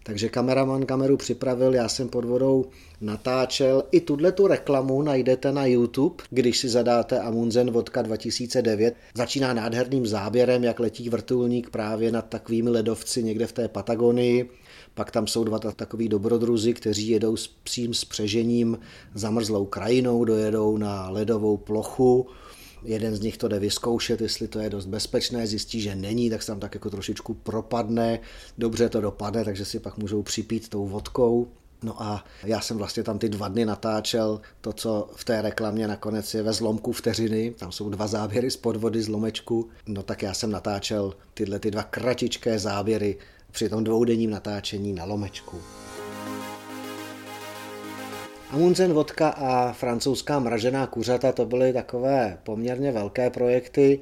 Takže 0.07 0.29
kameraman 0.29 0.85
kameru 0.85 1.17
připravil, 1.17 1.73
já 1.73 1.89
jsem 1.89 2.09
pod 2.09 2.25
vodou 2.25 2.65
natáčel. 3.01 3.83
I 3.91 4.01
tuhle 4.01 4.31
tu 4.31 4.47
reklamu 4.47 5.01
najdete 5.01 5.51
na 5.51 5.65
YouTube, 5.65 6.23
když 6.29 6.57
si 6.57 6.69
zadáte 6.69 7.19
Amundsen 7.19 7.71
vodka 7.71 8.01
2009. 8.01 8.95
Začíná 9.13 9.53
nádherným 9.53 10.07
záběrem, 10.07 10.63
jak 10.63 10.79
letí 10.79 11.09
vrtulník 11.09 11.69
právě 11.69 12.11
nad 12.11 12.25
takovými 12.29 12.69
ledovci 12.69 13.23
někde 13.23 13.47
v 13.47 13.51
té 13.51 13.67
Patagonii. 13.67 14.49
Pak 14.93 15.11
tam 15.11 15.27
jsou 15.27 15.43
dva 15.43 15.59
takový 15.59 16.09
dobrodruzi, 16.09 16.73
kteří 16.73 17.07
jedou 17.07 17.37
s 17.37 17.47
psím 17.47 17.93
spřežením 17.93 18.79
zamrzlou 19.13 19.65
krajinou, 19.65 20.25
dojedou 20.25 20.77
na 20.77 21.09
ledovou 21.09 21.57
plochu 21.57 22.27
jeden 22.85 23.15
z 23.15 23.19
nich 23.19 23.37
to 23.37 23.47
jde 23.47 23.59
vyzkoušet, 23.59 24.21
jestli 24.21 24.47
to 24.47 24.59
je 24.59 24.69
dost 24.69 24.85
bezpečné, 24.85 25.47
zjistí, 25.47 25.81
že 25.81 25.95
není, 25.95 26.29
tak 26.29 26.41
se 26.41 26.47
tam 26.47 26.59
tak 26.59 26.73
jako 26.73 26.89
trošičku 26.89 27.33
propadne, 27.33 28.19
dobře 28.57 28.89
to 28.89 29.01
dopadne, 29.01 29.45
takže 29.45 29.65
si 29.65 29.79
pak 29.79 29.97
můžou 29.97 30.23
připít 30.23 30.69
tou 30.69 30.87
vodkou. 30.87 31.47
No 31.83 32.01
a 32.01 32.25
já 32.43 32.61
jsem 32.61 32.77
vlastně 32.77 33.03
tam 33.03 33.19
ty 33.19 33.29
dva 33.29 33.47
dny 33.47 33.65
natáčel 33.65 34.41
to, 34.61 34.73
co 34.73 35.09
v 35.15 35.25
té 35.25 35.41
reklamě 35.41 35.87
nakonec 35.87 36.33
je 36.33 36.43
ve 36.43 36.53
zlomku 36.53 36.91
vteřiny. 36.91 37.53
Tam 37.59 37.71
jsou 37.71 37.89
dva 37.89 38.07
záběry 38.07 38.51
z 38.51 38.57
podvody 38.57 39.01
z 39.01 39.07
lomečku. 39.07 39.69
No 39.87 40.03
tak 40.03 40.21
já 40.21 40.33
jsem 40.33 40.51
natáčel 40.51 41.13
tyhle 41.33 41.59
ty 41.59 41.71
dva 41.71 41.83
kratičké 41.83 42.59
záběry 42.59 43.17
při 43.51 43.69
tom 43.69 43.83
dvoudenním 43.83 44.29
natáčení 44.29 44.93
na 44.93 45.03
lomečku. 45.05 45.57
Amundsen 48.49 48.93
vodka 48.93 49.29
a 49.29 49.73
francouzská 49.73 50.39
mražená 50.39 50.87
kuřata, 50.87 51.31
to 51.31 51.45
byly 51.45 51.73
takové 51.73 52.37
poměrně 52.43 52.91
velké 52.91 53.29
projekty. 53.29 53.99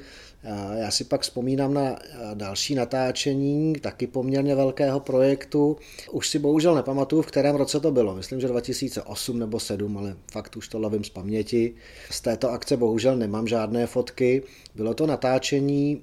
Já 0.76 0.92
si 0.92 1.04
pak 1.04 1.22
vzpomínám 1.22 1.74
na 1.74 2.00
další 2.34 2.76
natáčení, 2.76 3.74
taky 3.74 4.08
poměrně 4.08 4.56
velkého 4.56 5.00
projektu. 5.00 5.78
Už 6.12 6.30
si 6.30 6.40
bohužel 6.40 6.76
nepamatuju, 6.76 7.22
v 7.22 7.26
kterém 7.26 7.56
roce 7.56 7.80
to 7.80 7.92
bylo. 7.92 8.16
Myslím, 8.16 8.40
že 8.40 8.48
2008 8.48 9.40
nebo 9.40 9.60
7, 9.60 9.98
ale 9.98 10.16
fakt 10.32 10.58
už 10.58 10.68
to 10.68 10.80
lovím 10.80 11.04
z 11.04 11.10
paměti. 11.10 11.76
Z 12.12 12.22
této 12.22 12.52
akce 12.52 12.78
bohužel 12.78 13.18
nemám 13.18 13.48
žádné 13.48 13.88
fotky. 13.88 14.44
Bylo 14.76 14.94
to 14.94 15.08
natáčení 15.08 16.02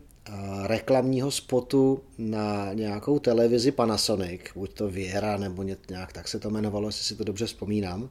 reklamního 0.67 1.31
spotu 1.31 2.01
na 2.19 2.73
nějakou 2.73 3.19
televizi 3.19 3.73
Panasonic, 3.73 4.41
buď 4.55 4.75
to 4.75 4.89
Věra 4.89 5.37
nebo 5.37 5.63
nějak 5.63 6.13
tak 6.13 6.29
se 6.29 6.39
to 6.41 6.49
jmenovalo, 6.49 6.89
jestli 6.89 7.05
si 7.05 7.17
to 7.17 7.25
dobře 7.25 7.47
vzpomínám. 7.47 8.11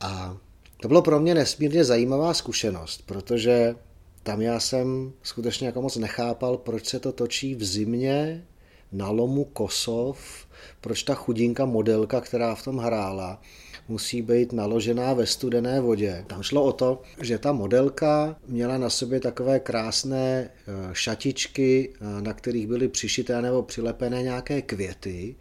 A 0.00 0.36
to 0.82 0.88
bylo 0.88 1.02
pro 1.02 1.20
mě 1.20 1.34
nesmírně 1.34 1.84
zajímavá 1.84 2.34
zkušenost, 2.34 3.02
protože 3.06 3.74
tam 4.22 4.40
já 4.40 4.60
jsem 4.60 5.12
skutečně 5.22 5.66
jako 5.66 5.82
moc 5.82 5.96
nechápal, 5.96 6.56
proč 6.56 6.86
se 6.86 7.00
to 7.00 7.12
točí 7.12 7.54
v 7.54 7.64
zimě 7.64 8.46
na 8.92 9.10
lomu 9.10 9.44
Kosov, 9.44 10.46
proč 10.80 11.02
ta 11.02 11.14
chudinka 11.14 11.64
modelka, 11.64 12.20
která 12.20 12.54
v 12.54 12.64
tom 12.64 12.78
hrála, 12.78 13.40
musí 13.88 14.22
být 14.22 14.52
naložená 14.52 15.14
ve 15.14 15.26
studené 15.26 15.80
vodě. 15.80 16.24
Tam 16.26 16.42
šlo 16.42 16.64
o 16.64 16.72
to, 16.72 17.02
že 17.22 17.38
ta 17.38 17.52
modelka 17.52 18.36
měla 18.46 18.78
na 18.78 18.90
sobě 18.90 19.20
takové 19.20 19.60
krásné 19.60 20.50
eh, 20.50 20.72
šatičky, 20.92 21.92
eh, 21.94 22.22
na 22.22 22.32
kterých 22.32 22.66
byly 22.66 22.88
přišité 22.88 23.42
nebo 23.42 23.62
přilepené 23.62 24.22
nějaké 24.22 24.62
květy. 24.62 25.36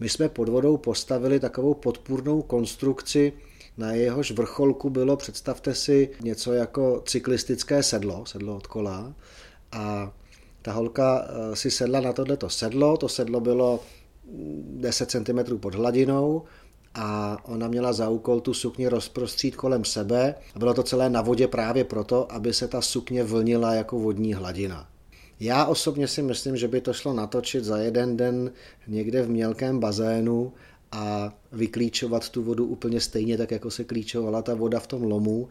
My 0.00 0.08
jsme 0.08 0.28
pod 0.28 0.48
vodou 0.48 0.76
postavili 0.76 1.40
takovou 1.40 1.74
podpůrnou 1.74 2.42
konstrukci, 2.42 3.32
na 3.78 3.92
jehož 3.92 4.30
vrcholku 4.30 4.90
bylo, 4.90 5.16
představte 5.16 5.74
si, 5.74 6.10
něco 6.20 6.52
jako 6.52 7.02
cyklistické 7.06 7.82
sedlo, 7.82 8.26
sedlo 8.26 8.56
od 8.56 8.66
kola. 8.66 9.14
A 9.72 10.12
ta 10.62 10.72
holka 10.72 11.28
eh, 11.28 11.56
si 11.56 11.70
sedla 11.70 12.00
na 12.00 12.12
tohleto 12.12 12.50
sedlo, 12.50 12.96
to 12.96 13.08
sedlo 13.08 13.40
bylo 13.40 13.80
10 14.26 15.10
cm 15.10 15.58
pod 15.58 15.74
hladinou 15.74 16.42
a 16.94 17.38
ona 17.44 17.68
měla 17.68 17.92
za 17.92 18.08
úkol 18.08 18.40
tu 18.40 18.54
sukni 18.54 18.88
rozprostřít 18.88 19.56
kolem 19.56 19.84
sebe 19.84 20.34
a 20.54 20.58
bylo 20.58 20.74
to 20.74 20.82
celé 20.82 21.10
na 21.10 21.22
vodě 21.22 21.48
právě 21.48 21.84
proto, 21.84 22.32
aby 22.32 22.52
se 22.52 22.68
ta 22.68 22.80
sukně 22.80 23.24
vlnila 23.24 23.74
jako 23.74 23.98
vodní 23.98 24.34
hladina. 24.34 24.88
Já 25.40 25.64
osobně 25.64 26.08
si 26.08 26.22
myslím, 26.22 26.56
že 26.56 26.68
by 26.68 26.80
to 26.80 26.92
šlo 26.92 27.12
natočit 27.12 27.64
za 27.64 27.78
jeden 27.78 28.16
den 28.16 28.52
někde 28.86 29.22
v 29.22 29.30
mělkém 29.30 29.80
bazénu 29.80 30.52
a 30.92 31.34
vyklíčovat 31.52 32.28
tu 32.28 32.42
vodu 32.42 32.66
úplně 32.66 33.00
stejně 33.00 33.38
tak, 33.38 33.50
jako 33.50 33.70
se 33.70 33.84
klíčovala 33.84 34.42
ta 34.42 34.54
voda 34.54 34.80
v 34.80 34.86
tom 34.86 35.02
lomu, 35.02 35.48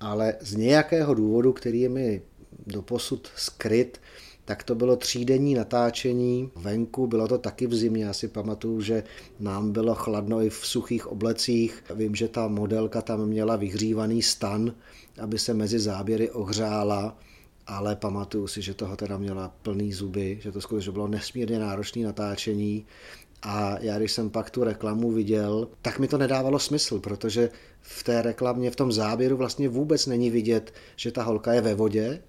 ale 0.00 0.34
z 0.40 0.54
nějakého 0.54 1.14
důvodu, 1.14 1.52
který 1.52 1.80
je 1.80 1.88
mi 1.88 2.22
doposud 2.66 3.28
skryt, 3.36 4.00
tak 4.44 4.62
to 4.62 4.74
bylo 4.74 4.96
třídenní 4.96 5.54
natáčení. 5.54 6.50
Venku, 6.56 7.06
bylo 7.06 7.28
to 7.28 7.38
taky 7.38 7.66
v 7.66 7.74
zimě, 7.74 8.04
já 8.04 8.12
si 8.12 8.28
pamatuju, 8.28 8.80
že 8.80 9.02
nám 9.40 9.72
bylo 9.72 9.94
chladno 9.94 10.42
i 10.42 10.50
v 10.50 10.66
suchých 10.66 11.06
oblecích. 11.06 11.84
Vím, 11.94 12.14
že 12.14 12.28
ta 12.28 12.48
modelka 12.48 13.02
tam 13.02 13.26
měla 13.26 13.56
vyhřívaný 13.56 14.22
stan, 14.22 14.74
aby 15.20 15.38
se 15.38 15.54
mezi 15.54 15.78
záběry 15.78 16.30
ohřála 16.30 17.16
ale 17.66 17.96
pamatuju 17.96 18.46
si, 18.46 18.62
že 18.62 18.74
toho 18.74 18.96
teda 18.96 19.18
měla 19.18 19.54
plný 19.62 19.92
zuby, 19.92 20.38
že 20.42 20.52
to 20.52 20.60
skutečně 20.60 20.92
bylo 20.92 21.08
nesmírně 21.08 21.58
náročné 21.58 22.02
natáčení. 22.02 22.86
A 23.42 23.78
já 23.80 23.98
když 23.98 24.12
jsem 24.12 24.30
pak 24.30 24.50
tu 24.50 24.64
reklamu 24.64 25.12
viděl, 25.12 25.68
tak 25.82 25.98
mi 25.98 26.08
to 26.08 26.18
nedávalo 26.18 26.58
smysl, 26.58 27.00
protože 27.00 27.50
v 27.80 28.02
té 28.02 28.22
reklamě, 28.22 28.70
v 28.70 28.76
tom 28.76 28.92
záběru 28.92 29.36
vlastně 29.36 29.68
vůbec 29.68 30.06
není 30.06 30.30
vidět, 30.30 30.74
že 30.96 31.12
ta 31.12 31.22
holka 31.22 31.52
je 31.52 31.60
ve 31.60 31.74
vodě, 31.74 32.22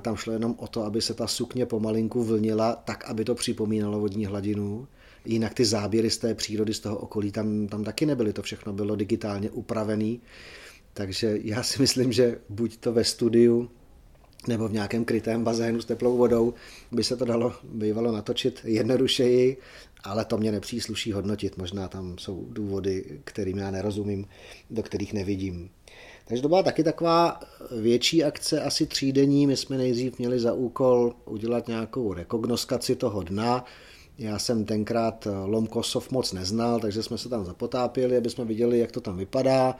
tam 0.00 0.16
šlo 0.16 0.32
jenom 0.32 0.54
o 0.58 0.66
to, 0.66 0.84
aby 0.84 1.02
se 1.02 1.14
ta 1.14 1.26
sukně 1.26 1.66
pomalinku 1.66 2.24
vlnila 2.24 2.76
tak, 2.76 3.04
aby 3.04 3.24
to 3.24 3.34
připomínalo 3.34 4.00
vodní 4.00 4.26
hladinu. 4.26 4.88
Jinak 5.24 5.54
ty 5.54 5.64
záběry 5.64 6.10
z 6.10 6.18
té 6.18 6.34
přírody, 6.34 6.74
z 6.74 6.80
toho 6.80 6.96
okolí, 6.96 7.32
tam, 7.32 7.66
tam 7.66 7.84
taky 7.84 8.06
nebyly, 8.06 8.32
to 8.32 8.42
všechno 8.42 8.72
bylo 8.72 8.96
digitálně 8.96 9.50
upravené. 9.50 10.16
Takže 10.94 11.38
já 11.42 11.62
si 11.62 11.82
myslím, 11.82 12.12
že 12.12 12.38
buď 12.48 12.76
to 12.76 12.92
ve 12.92 13.04
studiu 13.04 13.70
nebo 14.48 14.68
v 14.68 14.72
nějakém 14.72 15.04
krytém 15.04 15.44
bazénu 15.44 15.80
s 15.80 15.84
teplou 15.84 16.16
vodou 16.16 16.54
by 16.92 17.04
se 17.04 17.16
to 17.16 17.24
dalo 17.24 17.52
bývalo 17.64 18.12
natočit 18.12 18.60
jednodušeji, 18.64 19.56
ale 20.04 20.24
to 20.24 20.38
mě 20.38 20.52
nepřísluší 20.52 21.12
hodnotit. 21.12 21.56
Možná 21.56 21.88
tam 21.88 22.18
jsou 22.18 22.46
důvody, 22.50 23.20
kterým 23.24 23.58
já 23.58 23.70
nerozumím, 23.70 24.26
do 24.70 24.82
kterých 24.82 25.12
nevidím. 25.12 25.70
Takže 26.24 26.42
to 26.42 26.48
byla 26.48 26.62
taky 26.62 26.84
taková 26.84 27.40
větší 27.80 28.24
akce, 28.24 28.60
asi 28.60 28.86
třídení. 28.86 29.46
My 29.46 29.56
jsme 29.56 29.76
nejdřív 29.76 30.18
měli 30.18 30.40
za 30.40 30.52
úkol 30.52 31.14
udělat 31.24 31.68
nějakou 31.68 32.12
rekognoskaci 32.12 32.96
toho 32.96 33.22
dna. 33.22 33.64
Já 34.18 34.38
jsem 34.38 34.64
tenkrát 34.64 35.28
Lomkosov 35.44 36.10
moc 36.10 36.32
neznal, 36.32 36.80
takže 36.80 37.02
jsme 37.02 37.18
se 37.18 37.28
tam 37.28 37.44
zapotápili, 37.44 38.16
aby 38.16 38.30
jsme 38.30 38.44
viděli, 38.44 38.78
jak 38.78 38.92
to 38.92 39.00
tam 39.00 39.16
vypadá. 39.16 39.76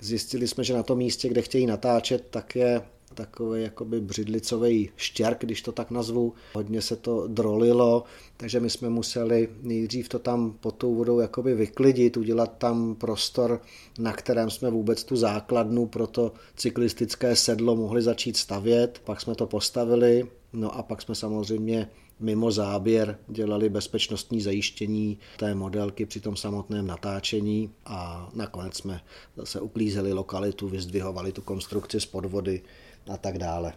Zjistili 0.00 0.48
jsme, 0.48 0.64
že 0.64 0.74
na 0.74 0.82
tom 0.82 0.98
místě, 0.98 1.28
kde 1.28 1.42
chtějí 1.42 1.66
natáčet, 1.66 2.26
tak 2.30 2.56
je 2.56 2.82
takový 3.12 3.62
jakoby 3.62 4.00
břidlicový 4.00 4.90
štěrk, 4.96 5.40
když 5.40 5.62
to 5.62 5.72
tak 5.72 5.90
nazvu. 5.90 6.34
Hodně 6.54 6.82
se 6.82 6.96
to 6.96 7.28
drolilo, 7.28 8.04
takže 8.36 8.60
my 8.60 8.70
jsme 8.70 8.88
museli 8.88 9.48
nejdřív 9.62 10.08
to 10.08 10.18
tam 10.18 10.52
pod 10.60 10.74
tou 10.74 10.94
vodou 10.94 11.20
jakoby 11.20 11.54
vyklidit, 11.54 12.16
udělat 12.16 12.58
tam 12.58 12.94
prostor, 12.94 13.60
na 13.98 14.12
kterém 14.12 14.50
jsme 14.50 14.70
vůbec 14.70 15.04
tu 15.04 15.16
základnu 15.16 15.86
pro 15.86 16.06
to 16.06 16.32
cyklistické 16.56 17.36
sedlo 17.36 17.76
mohli 17.76 18.02
začít 18.02 18.36
stavět. 18.36 19.00
Pak 19.04 19.20
jsme 19.20 19.34
to 19.34 19.46
postavili, 19.46 20.26
no 20.52 20.76
a 20.76 20.82
pak 20.82 21.02
jsme 21.02 21.14
samozřejmě 21.14 21.88
mimo 22.20 22.50
záběr 22.50 23.18
dělali 23.28 23.68
bezpečnostní 23.68 24.40
zajištění 24.40 25.18
té 25.38 25.54
modelky 25.54 26.06
při 26.06 26.20
tom 26.20 26.36
samotném 26.36 26.86
natáčení 26.86 27.70
a 27.84 28.30
nakonec 28.34 28.76
jsme 28.76 29.00
zase 29.36 29.60
uklízeli 29.60 30.12
lokalitu, 30.12 30.68
vyzdvihovali 30.68 31.32
tu 31.32 31.42
konstrukci 31.42 32.00
z 32.00 32.06
podvody 32.06 32.62
a 33.10 33.16
tak 33.16 33.38
dále. 33.38 33.72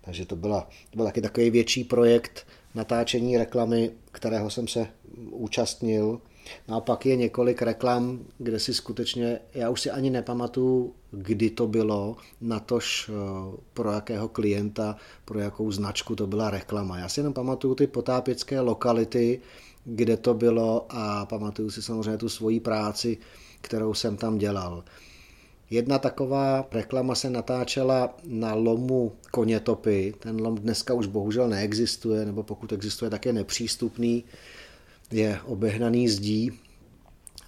Takže 0.00 0.26
to, 0.26 0.36
byla, 0.36 0.68
to 0.90 0.96
byl 0.96 1.04
taky 1.04 1.20
takový 1.20 1.50
větší 1.50 1.84
projekt 1.84 2.46
natáčení 2.74 3.38
reklamy, 3.38 3.90
kterého 4.12 4.50
jsem 4.50 4.68
se 4.68 4.86
účastnil. 5.30 6.20
No 6.68 6.76
a 6.76 6.80
pak 6.80 7.06
je 7.06 7.16
několik 7.16 7.62
reklam, 7.62 8.18
kde 8.38 8.60
si 8.60 8.74
skutečně, 8.74 9.38
já 9.54 9.70
už 9.70 9.80
si 9.80 9.90
ani 9.90 10.10
nepamatuju, 10.10 10.94
kdy 11.10 11.50
to 11.50 11.66
bylo, 11.66 12.16
natož 12.40 13.10
eh, 13.10 13.56
pro 13.74 13.92
jakého 13.92 14.28
klienta, 14.28 14.96
pro 15.24 15.38
jakou 15.38 15.72
značku 15.72 16.16
to 16.16 16.26
byla 16.26 16.50
reklama. 16.50 16.98
Já 16.98 17.08
si 17.08 17.20
jenom 17.20 17.32
pamatuju 17.32 17.74
ty 17.74 17.86
potápěcké 17.86 18.60
lokality, 18.60 19.40
kde 19.84 20.16
to 20.16 20.34
bylo 20.34 20.86
a 20.88 21.26
pamatuju 21.26 21.70
si 21.70 21.82
samozřejmě 21.82 22.18
tu 22.18 22.28
svoji 22.28 22.60
práci, 22.60 23.18
kterou 23.60 23.94
jsem 23.94 24.16
tam 24.16 24.38
dělal. 24.38 24.84
Jedna 25.72 25.98
taková 25.98 26.68
reklama 26.72 27.14
se 27.14 27.30
natáčela 27.30 28.14
na 28.24 28.54
lomu 28.54 29.12
Konětopy. 29.30 30.14
Ten 30.18 30.42
lom 30.42 30.54
dneska 30.54 30.94
už 30.94 31.06
bohužel 31.06 31.48
neexistuje, 31.48 32.24
nebo 32.24 32.42
pokud 32.42 32.72
existuje, 32.72 33.10
tak 33.10 33.26
je 33.26 33.32
nepřístupný. 33.32 34.24
Je 35.10 35.40
obehnaný 35.46 36.08
zdí 36.08 36.52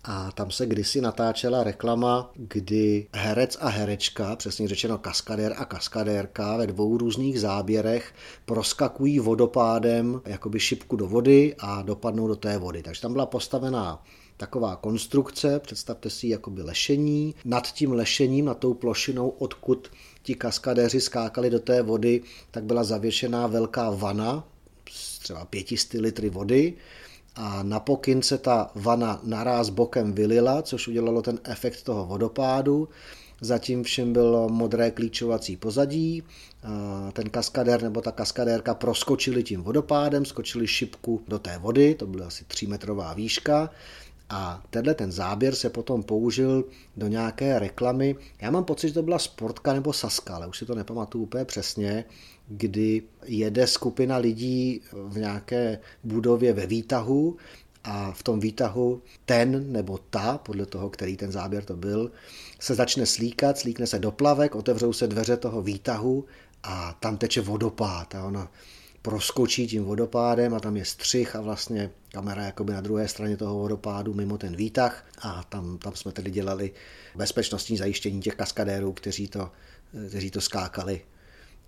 a 0.05 0.33
tam 0.33 0.51
se 0.51 0.67
kdysi 0.67 1.01
natáčela 1.01 1.65
reklama, 1.65 2.31
kdy 2.37 3.07
herec 3.13 3.59
a 3.61 3.69
herečka, 3.69 4.37
přesně 4.37 4.69
řečeno 4.69 4.99
kaskadér 4.99 5.55
a 5.57 5.65
kaskadérka 5.65 6.57
ve 6.57 6.67
dvou 6.67 6.99
různých 6.99 7.41
záběrech 7.41 8.15
proskakují 8.45 9.19
vodopádem 9.19 10.21
jakoby 10.25 10.61
šipku 10.61 10.97
do 10.97 11.07
vody 11.07 11.55
a 11.59 11.83
dopadnou 11.83 12.29
do 12.29 12.37
té 12.37 12.59
vody. 12.59 12.83
Takže 12.83 13.01
tam 13.01 13.13
byla 13.13 13.27
postavená 13.27 14.03
taková 14.37 14.77
konstrukce, 14.77 15.61
představte 15.61 16.11
si 16.11 16.29
jakoby 16.29 16.63
lešení. 16.63 17.35
Nad 17.45 17.73
tím 17.73 17.93
lešením, 17.93 18.45
nad 18.45 18.59
tou 18.59 18.75
plošinou, 18.75 19.29
odkud 19.29 19.89
ti 20.23 20.35
kaskadéři 20.35 21.01
skákali 21.01 21.51
do 21.51 21.59
té 21.59 21.83
vody, 21.83 22.23
tak 22.51 22.65
byla 22.65 22.85
zavěšená 22.85 23.47
velká 23.47 23.91
vana, 23.91 24.49
třeba 25.19 25.45
500 25.45 25.93
litry 25.93 26.31
vody 26.31 26.75
a 27.35 27.63
na 27.63 27.81
pokyn 27.81 28.23
se 28.23 28.39
ta 28.39 28.71
vana 28.75 29.21
naráz 29.23 29.69
bokem 29.69 30.13
vylila, 30.13 30.63
což 30.63 30.89
udělalo 30.89 31.23
ten 31.23 31.39
efekt 31.45 31.83
toho 31.83 32.07
vodopádu. 32.07 32.89
Zatím 33.41 33.83
všem 33.83 34.13
bylo 34.13 34.49
modré 34.49 34.91
klíčovací 34.91 35.57
pozadí, 35.57 36.23
ten 37.13 37.31
kaskadér 37.31 37.83
nebo 37.83 38.01
ta 38.01 38.13
kaskadérka 38.13 38.75
proskočili 38.75 39.43
tím 39.43 39.63
vodopádem, 39.63 40.25
skočili 40.25 40.67
šipku 40.67 41.23
do 41.29 41.39
té 41.39 41.59
vody, 41.59 41.95
to 41.95 42.07
byla 42.07 42.27
asi 42.27 42.45
3 42.45 42.67
metrová 42.67 43.15
výška 43.15 43.71
a 44.31 44.63
tenhle 44.71 44.95
ten 44.95 45.13
záběr 45.13 45.55
se 45.55 45.71
potom 45.71 46.03
použil 46.03 46.65
do 46.97 47.09
nějaké 47.09 47.59
reklamy. 47.59 48.17
Já 48.41 48.51
mám 48.51 48.65
pocit, 48.65 48.89
že 48.89 48.95
to 48.95 49.03
byla 49.03 49.19
Sportka 49.19 49.73
nebo 49.73 49.93
Saska, 49.93 50.35
ale 50.37 50.47
už 50.47 50.59
si 50.59 50.67
to 50.67 50.75
nepamatuju 50.75 51.25
úplně 51.25 51.45
přesně, 51.45 52.05
kdy 52.49 53.03
jede 53.25 53.67
skupina 53.67 54.17
lidí 54.17 54.81
v 54.93 55.19
nějaké 55.19 55.79
budově 56.05 56.53
ve 56.53 56.67
výtahu 56.67 57.37
a 57.85 58.13
v 58.13 58.23
tom 58.23 58.41
výtahu 58.41 59.03
ten 59.25 59.73
nebo 59.73 59.99
ta, 60.11 60.39
podle 60.39 60.67
toho, 60.67 60.91
který 60.91 61.17
ten 61.17 61.33
záběr 61.33 61.65
to 61.65 61.77
byl, 61.77 62.11
se 62.61 62.75
začne 62.75 63.07
slíkat, 63.07 63.59
slíkne 63.59 63.87
se 63.87 63.99
do 63.99 64.11
plavek, 64.11 64.55
otevřou 64.55 64.93
se 64.93 65.07
dveře 65.07 65.37
toho 65.37 65.63
výtahu 65.63 66.25
a 66.63 66.97
tam 67.01 67.17
teče 67.17 67.41
vodopád 67.41 68.15
a 68.15 68.25
ona 68.25 68.51
proskočí 69.03 69.67
tím 69.67 69.85
vodopádem 69.85 70.55
a 70.55 70.61
tam 70.61 70.77
je 70.77 70.85
střih 70.85 71.37
a 71.37 71.41
vlastně 71.41 71.91
kamera 72.15 72.45
jakoby 72.45 72.73
na 72.73 72.81
druhé 72.81 73.09
straně 73.09 73.37
toho 73.37 73.59
vodopádu 73.59 74.15
mimo 74.15 74.39
ten 74.39 74.57
výtah 74.57 75.05
a 75.19 75.45
tam, 75.49 75.79
tam 75.79 75.95
jsme 75.95 76.13
tedy 76.13 76.31
dělali 76.31 76.73
bezpečnostní 77.15 77.77
zajištění 77.77 78.21
těch 78.21 78.35
kaskadérů, 78.35 78.93
kteří 78.93 79.29
to, 79.29 79.51
kteří 80.09 80.31
to 80.31 80.41
skákali. 80.41 81.01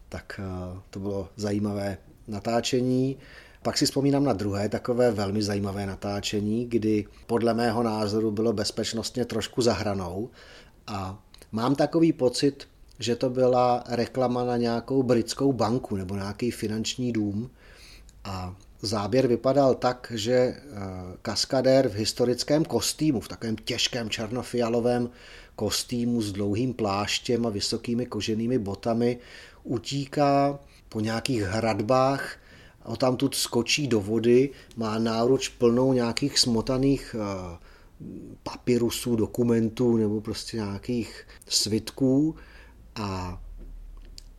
Tak 0.08 0.40
eh, 0.42 0.80
to 0.90 1.00
bylo 1.00 1.28
zajímavé 1.36 1.98
natáčení. 2.28 3.18
Pak 3.62 3.78
si 3.78 3.86
vzpomínám 3.86 4.24
na 4.24 4.32
druhé 4.32 4.68
takové 4.68 5.10
velmi 5.10 5.42
zajímavé 5.42 5.86
natáčení, 5.86 6.66
kdy 6.66 7.04
podle 7.26 7.54
mého 7.54 7.82
názoru 7.82 8.30
bylo 8.30 8.52
bezpečnostně 8.52 9.24
trošku 9.24 9.62
zahranou 9.62 10.30
a 10.86 11.22
mám 11.52 11.74
takový 11.74 12.12
pocit, 12.12 12.68
že 12.98 13.16
to 13.16 13.30
byla 13.30 13.84
reklama 13.88 14.44
na 14.44 14.56
nějakou 14.56 15.02
britskou 15.02 15.52
banku 15.52 15.96
nebo 15.96 16.14
nějaký 16.14 16.50
finanční 16.50 17.12
dům 17.12 17.50
a 18.24 18.54
záběr 18.82 19.26
vypadal 19.26 19.74
tak, 19.74 20.12
že 20.14 20.32
eh, 20.32 20.60
kaskadér 21.22 21.88
v 21.88 21.94
historickém 21.94 22.64
kostýmu, 22.64 23.20
v 23.20 23.28
takovém 23.28 23.56
těžkém 23.56 24.10
černofialovém 24.10 25.10
kostýmu 25.56 26.22
s 26.22 26.32
dlouhým 26.32 26.74
pláštěm 26.74 27.46
a 27.46 27.50
vysokými 27.50 28.06
koženými 28.06 28.58
botami 28.58 29.18
utíká 29.64 30.58
po 30.88 31.00
nějakých 31.00 31.42
hradbách 31.42 32.36
a 32.82 32.96
tam 32.96 33.16
tu 33.16 33.30
skočí 33.32 33.88
do 33.88 34.00
vody, 34.00 34.50
má 34.76 34.98
náruč 34.98 35.48
plnou 35.48 35.92
nějakých 35.92 36.38
smotaných 36.38 37.16
eh, 37.18 37.58
papirusů, 38.42 39.16
dokumentů 39.16 39.96
nebo 39.96 40.20
prostě 40.20 40.56
nějakých 40.56 41.26
svitků. 41.48 42.34
A 42.94 43.40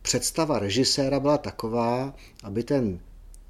představa 0.02 0.58
režiséra 0.58 1.20
byla 1.20 1.38
taková, 1.38 2.14
aby 2.42 2.62
ten 2.62 3.00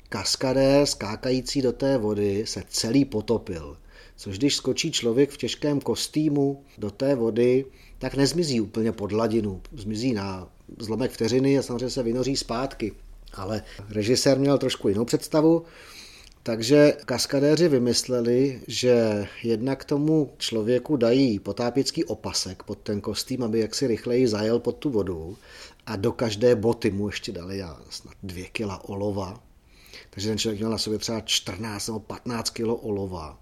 kaskadér 0.08 0.86
skákající 0.86 1.62
do 1.62 1.72
té 1.72 1.98
vody 1.98 2.44
se 2.46 2.62
celý 2.68 3.04
potopil. 3.04 3.76
Což 4.16 4.38
když 4.38 4.56
skočí 4.56 4.92
člověk 4.92 5.30
v 5.30 5.36
těžkém 5.36 5.80
kostýmu 5.80 6.64
do 6.78 6.90
té 6.90 7.14
vody, 7.14 7.64
tak 7.98 8.14
nezmizí 8.14 8.60
úplně 8.60 8.92
pod 8.92 9.12
hladinu. 9.12 9.60
Zmizí 9.72 10.12
na 10.12 10.48
zlomek 10.78 11.10
vteřiny 11.10 11.58
a 11.58 11.62
samozřejmě 11.62 11.90
se 11.90 12.02
vynoří 12.02 12.36
zpátky. 12.36 12.92
Ale 13.34 13.62
režisér 13.90 14.38
měl 14.38 14.58
trošku 14.58 14.88
jinou 14.88 15.04
představu, 15.04 15.62
takže 16.42 16.96
kaskadéři 17.04 17.68
vymysleli, 17.68 18.60
že 18.66 19.26
jednak 19.42 19.84
tomu 19.84 20.30
člověku 20.38 20.96
dají 20.96 21.38
potápěcký 21.38 22.04
opasek 22.04 22.62
pod 22.62 22.78
ten 22.78 23.00
kostým, 23.00 23.42
aby 23.42 23.60
jaksi 23.60 23.86
rychleji 23.86 24.28
zajel 24.28 24.58
pod 24.58 24.76
tu 24.76 24.90
vodu 24.90 25.36
a 25.86 25.96
do 25.96 26.12
každé 26.12 26.54
boty 26.54 26.90
mu 26.90 27.08
ještě 27.08 27.32
dali 27.32 27.62
snad 27.90 28.14
dvě 28.22 28.46
kila 28.46 28.88
olova. 28.88 29.47
Takže 30.10 30.28
ten 30.28 30.38
člověk 30.38 30.58
měl 30.60 30.70
na 30.70 30.78
sobě 30.78 30.98
třeba 30.98 31.20
14 31.20 31.86
nebo 31.86 32.00
15 32.00 32.50
kilo 32.50 32.76
olova. 32.76 33.38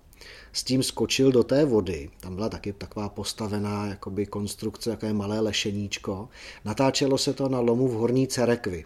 S 0.52 0.64
tím 0.64 0.82
skočil 0.82 1.32
do 1.32 1.44
té 1.44 1.64
vody, 1.64 2.10
tam 2.20 2.34
byla 2.34 2.48
taky 2.48 2.72
taková 2.72 3.08
postavená 3.08 3.86
jakoby 3.86 4.26
konstrukce, 4.26 4.90
jaké 4.90 5.12
malé 5.12 5.40
lešeníčko. 5.40 6.28
Natáčelo 6.64 7.18
se 7.18 7.32
to 7.32 7.48
na 7.48 7.60
lomu 7.60 7.88
v 7.88 7.92
Horní 7.92 8.28
Cerekvi. 8.28 8.84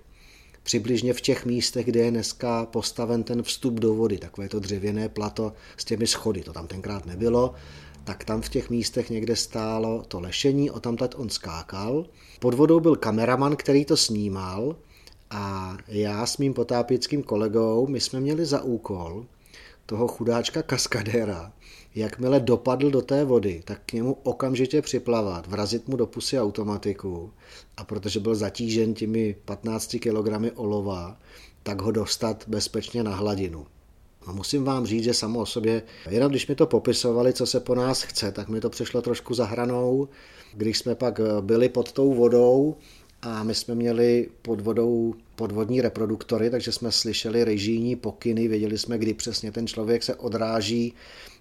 přibližně 0.63 1.13
v 1.15 1.21
těch 1.21 1.47
místech, 1.47 1.87
kde 1.87 2.01
je 2.01 2.11
dneska 2.11 2.67
postaven 2.67 3.23
ten 3.23 3.43
vstup 3.43 3.75
do 3.75 3.95
vody, 3.95 4.19
takové 4.19 4.49
to 4.49 4.61
dřevěné 4.61 5.09
plato 5.09 5.53
s 5.77 5.85
těmi 5.85 6.07
schody, 6.07 6.43
to 6.43 6.53
tam 6.53 6.67
tenkrát 6.67 7.07
nebylo, 7.07 7.55
tak 8.05 8.25
tam 8.25 8.43
v 8.43 8.49
těch 8.49 8.71
místech 8.71 9.11
někde 9.11 9.37
stálo 9.37 10.05
to 10.09 10.21
lešení, 10.21 10.71
o 10.71 10.81
tamtat 10.81 11.15
on 11.19 11.29
skákal. 11.29 12.07
Pod 12.41 12.55
vodou 12.55 12.81
byl 12.81 12.97
kameraman, 12.97 13.57
který 13.57 13.85
to 13.85 13.97
snímal 13.97 14.77
a 15.31 15.77
já 15.89 16.27
s 16.27 16.39
mým 16.39 16.55
potápěckým 16.55 17.23
kolegou, 17.23 17.87
my 17.87 18.01
jsme 18.01 18.21
měli 18.21 18.47
za 18.47 18.63
úkol 18.63 19.27
toho 19.87 20.09
chudáčka 20.09 20.63
kaskadéra, 20.63 21.53
jakmile 21.95 22.41
dopadl 22.41 22.91
do 22.91 23.03
té 23.03 23.25
vody, 23.25 23.63
tak 23.65 23.81
k 23.87 23.93
němu 23.93 24.17
okamžitě 24.23 24.83
připlavat, 24.83 25.47
vrazit 25.47 25.89
mu 25.89 25.97
do 25.97 26.07
pusy 26.07 26.41
automatiku 26.41 27.33
a 27.77 27.85
protože 27.85 28.21
byl 28.21 28.35
zatížen 28.35 28.95
těmi 28.95 29.37
15 29.45 29.97
kg 30.01 30.53
olova, 30.55 31.17
tak 31.63 31.83
ho 31.83 31.91
dostat 31.91 32.45
bezpečně 32.49 33.03
na 33.03 33.15
hladinu. 33.15 33.67
A 34.27 34.33
musím 34.33 34.65
vám 34.65 34.87
říct, 34.87 35.05
že 35.05 35.15
samo 35.15 35.41
o 35.41 35.47
sobě, 35.47 35.83
jenom 36.11 36.31
když 36.31 36.47
mi 36.47 36.55
to 36.55 36.67
popisovali, 36.67 37.33
co 37.33 37.47
se 37.47 37.61
po 37.61 37.75
nás 37.75 38.03
chce, 38.03 38.33
tak 38.33 38.49
mi 38.49 38.61
to 38.61 38.71
přišlo 38.71 39.03
trošku 39.03 39.35
za 39.35 39.45
hranou. 39.45 40.09
Když 40.55 40.79
jsme 40.79 40.95
pak 40.95 41.21
byli 41.41 41.69
pod 41.69 41.93
tou 41.93 42.15
vodou 42.15 42.77
a 43.23 43.43
my 43.43 43.55
jsme 43.55 43.75
měli 43.75 44.29
pod 44.43 44.61
vodou 44.61 45.15
podvodní 45.37 45.81
reproduktory, 45.81 46.51
takže 46.51 46.73
jsme 46.73 46.93
slyšeli 46.93 47.45
režijní 47.45 47.97
pokyny, 47.97 48.49
věděli 48.49 48.79
jsme, 48.79 48.99
kdy 48.99 49.15
přesně 49.15 49.53
ten 49.53 49.67
člověk 49.67 50.03
se 50.03 50.15
odráží, 50.15 50.95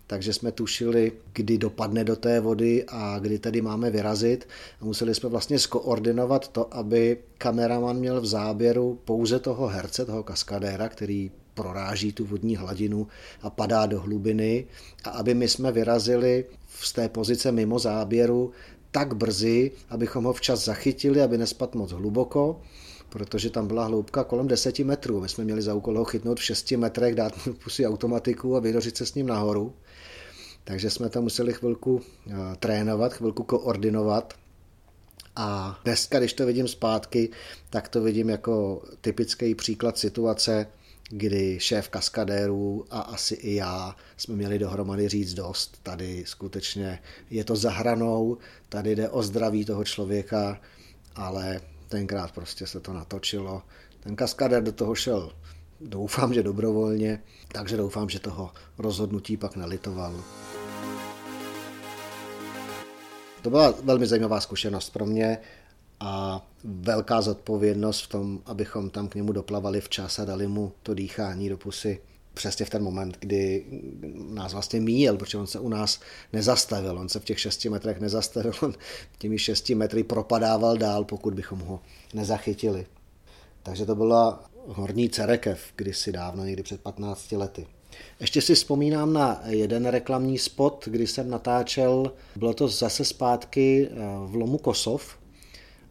takže 0.07 0.33
jsme 0.33 0.51
tušili, 0.51 1.11
kdy 1.33 1.57
dopadne 1.57 2.03
do 2.03 2.15
té 2.15 2.39
vody 2.39 2.85
a 2.87 3.19
kdy 3.19 3.39
tedy 3.39 3.61
máme 3.61 3.89
vyrazit. 3.89 4.47
A 4.81 4.85
museli 4.85 5.15
jsme 5.15 5.29
vlastně 5.29 5.59
skoordinovat 5.59 6.47
to, 6.47 6.73
aby 6.73 7.17
kameraman 7.37 7.97
měl 7.97 8.21
v 8.21 8.25
záběru 8.25 8.99
pouze 9.05 9.39
toho 9.39 9.67
herce, 9.67 10.05
toho 10.05 10.23
kaskadéra, 10.23 10.89
který 10.89 11.31
proráží 11.53 12.13
tu 12.13 12.25
vodní 12.25 12.55
hladinu 12.55 13.07
a 13.41 13.49
padá 13.49 13.85
do 13.85 13.99
hlubiny 14.01 14.67
a 15.03 15.09
aby 15.09 15.33
my 15.33 15.47
jsme 15.47 15.71
vyrazili 15.71 16.45
z 16.81 16.93
té 16.93 17.09
pozice 17.09 17.51
mimo 17.51 17.79
záběru 17.79 18.51
tak 18.91 19.15
brzy, 19.15 19.71
abychom 19.89 20.23
ho 20.23 20.33
včas 20.33 20.65
zachytili, 20.65 21.21
aby 21.21 21.37
nespadl 21.37 21.77
moc 21.77 21.91
hluboko, 21.91 22.61
protože 23.09 23.49
tam 23.49 23.67
byla 23.67 23.85
hloubka 23.85 24.23
kolem 24.23 24.47
10 24.47 24.79
metrů. 24.79 25.21
My 25.21 25.29
jsme 25.29 25.43
měli 25.43 25.61
za 25.61 25.73
úkol 25.73 25.97
ho 25.97 26.05
chytnout 26.05 26.39
v 26.39 26.43
6 26.43 26.71
metrech, 26.71 27.15
dát 27.15 27.45
mu 27.45 27.53
pusy 27.53 27.87
automatiku 27.87 28.55
a 28.55 28.59
vydořit 28.59 28.97
se 28.97 29.05
s 29.05 29.15
ním 29.15 29.27
nahoru. 29.27 29.73
Takže 30.63 30.89
jsme 30.89 31.09
to 31.09 31.21
museli 31.21 31.53
chvilku 31.53 32.01
eh, 32.27 32.33
trénovat, 32.59 33.13
chvilku 33.13 33.43
koordinovat. 33.43 34.33
A 35.35 35.79
dneska, 35.83 36.19
když 36.19 36.33
to 36.33 36.45
vidím 36.45 36.67
zpátky, 36.67 37.29
tak 37.69 37.89
to 37.89 38.01
vidím 38.01 38.29
jako 38.29 38.81
typický 39.01 39.55
příklad 39.55 39.97
situace, 39.97 40.67
kdy 41.09 41.59
šéf 41.59 41.89
kaskadérů 41.89 42.85
a 42.89 42.99
asi 42.99 43.35
i 43.35 43.55
já 43.55 43.95
jsme 44.17 44.35
měli 44.35 44.59
dohromady 44.59 45.09
říct 45.09 45.33
dost. 45.33 45.79
Tady 45.83 46.23
skutečně 46.27 46.99
je 47.29 47.43
to 47.43 47.55
za 47.55 47.71
hranou, 47.71 48.37
tady 48.69 48.95
jde 48.95 49.09
o 49.09 49.23
zdraví 49.23 49.65
toho 49.65 49.83
člověka, 49.83 50.61
ale 51.15 51.61
tenkrát 51.87 52.31
prostě 52.31 52.67
se 52.67 52.79
to 52.79 52.93
natočilo. 52.93 53.61
Ten 53.99 54.15
kaskadér 54.15 54.63
do 54.63 54.71
toho 54.71 54.95
šel, 54.95 55.31
doufám, 55.81 56.33
že 56.33 56.43
dobrovolně, 56.43 57.23
takže 57.51 57.77
doufám, 57.77 58.09
že 58.09 58.19
toho 58.19 58.51
rozhodnutí 58.77 59.37
pak 59.37 59.55
nelitoval. 59.55 60.23
To 63.41 63.49
byla 63.49 63.73
velmi 63.83 64.07
zajímavá 64.07 64.41
zkušenost 64.41 64.89
pro 64.89 65.05
mě 65.05 65.37
a 65.99 66.45
velká 66.63 67.21
zodpovědnost 67.21 68.01
v 68.01 68.07
tom, 68.07 68.39
abychom 68.45 68.89
tam 68.89 69.07
k 69.07 69.15
němu 69.15 69.31
doplavali 69.31 69.81
včas 69.81 70.19
a 70.19 70.25
dali 70.25 70.47
mu 70.47 70.71
to 70.83 70.93
dýchání 70.93 71.49
do 71.49 71.57
pusy 71.57 72.01
přesně 72.33 72.65
v 72.65 72.69
ten 72.69 72.83
moment, 72.83 73.17
kdy 73.19 73.65
nás 74.29 74.53
vlastně 74.53 74.79
míjel, 74.79 75.17
protože 75.17 75.37
on 75.37 75.47
se 75.47 75.59
u 75.59 75.69
nás 75.69 75.99
nezastavil, 76.33 76.99
on 76.99 77.09
se 77.09 77.19
v 77.19 77.23
těch 77.23 77.39
šesti 77.39 77.69
metrech 77.69 77.99
nezastavil, 77.99 78.51
on 78.61 78.73
těmi 79.17 79.39
šesti 79.39 79.75
metry 79.75 80.03
propadával 80.03 80.77
dál, 80.77 81.03
pokud 81.03 81.33
bychom 81.33 81.59
ho 81.59 81.79
nezachytili. 82.13 82.85
Takže 83.63 83.85
to 83.85 83.95
byla 83.95 84.43
horní 84.67 85.09
Cerekev, 85.09 85.61
kdysi 85.75 86.11
dávno, 86.11 86.45
někdy 86.45 86.63
před 86.63 86.81
15 86.81 87.31
lety. 87.31 87.67
Ještě 88.19 88.41
si 88.41 88.55
vzpomínám 88.55 89.13
na 89.13 89.41
jeden 89.45 89.85
reklamní 89.85 90.37
spot, 90.37 90.83
kdy 90.91 91.07
jsem 91.07 91.29
natáčel, 91.29 92.11
bylo 92.35 92.53
to 92.53 92.67
zase 92.67 93.05
zpátky 93.05 93.89
v 94.25 94.35
Lomu 94.35 94.57
Kosov, 94.57 95.18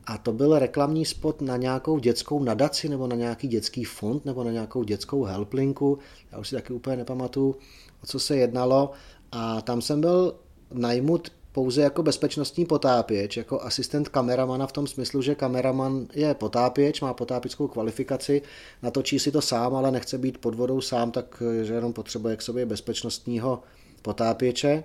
a 0.09 0.19
to 0.19 0.33
byl 0.33 0.59
reklamní 0.59 1.05
spot 1.05 1.41
na 1.41 1.57
nějakou 1.57 1.99
dětskou 1.99 2.43
nadaci 2.43 2.89
nebo 2.89 3.07
na 3.07 3.17
nějaký 3.17 3.49
dětský 3.49 3.85
fond 3.85 4.25
nebo 4.25 4.45
na 4.45 4.51
nějakou 4.51 4.85
dětskou 4.85 5.25
helplinku. 5.25 5.99
Já 6.33 6.39
už 6.39 6.49
si 6.49 6.55
taky 6.55 6.73
úplně 6.73 6.97
nepamatuju, 6.97 7.57
o 8.03 8.07
co 8.07 8.21
se 8.21 8.37
jednalo. 8.37 8.91
A 9.33 9.61
tam 9.61 9.83
jsem 9.83 10.01
byl 10.01 10.35
najmut 10.73 11.29
pouze 11.53 11.83
jako 11.83 12.03
bezpečnostní 12.03 12.67
potápěč, 12.67 13.37
jako 13.37 13.63
asistent 13.63 14.09
kameramana 14.09 14.67
v 14.67 14.73
tom 14.73 14.87
smyslu, 14.87 15.23
že 15.23 15.35
kameraman 15.35 16.07
je 16.15 16.35
potápěč, 16.35 17.01
má 17.01 17.15
potápickou 17.15 17.69
kvalifikaci, 17.69 18.43
natočí 18.83 19.19
si 19.19 19.33
to 19.33 19.43
sám, 19.43 19.75
ale 19.75 19.91
nechce 19.91 20.19
být 20.19 20.39
pod 20.39 20.55
vodou 20.55 20.81
sám, 20.81 21.11
takže 21.11 21.75
jenom 21.75 21.93
potřebuje 21.93 22.37
k 22.37 22.43
sobě 22.43 22.67
bezpečnostního 22.67 23.63
potápěče. 24.03 24.85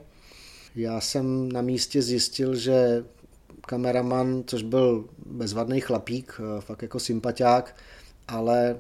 Já 0.76 1.02
jsem 1.02 1.52
na 1.52 1.62
místě 1.62 2.02
zjistil, 2.02 2.56
že 2.56 3.04
kameraman, 3.66 4.44
což 4.48 4.64
byl 4.64 5.06
bezvadný 5.26 5.82
chlapík, 5.82 6.34
eh, 6.40 6.62
fakt 6.62 6.82
jako 6.82 7.00
sympatiák, 7.00 7.76
ale 8.28 8.76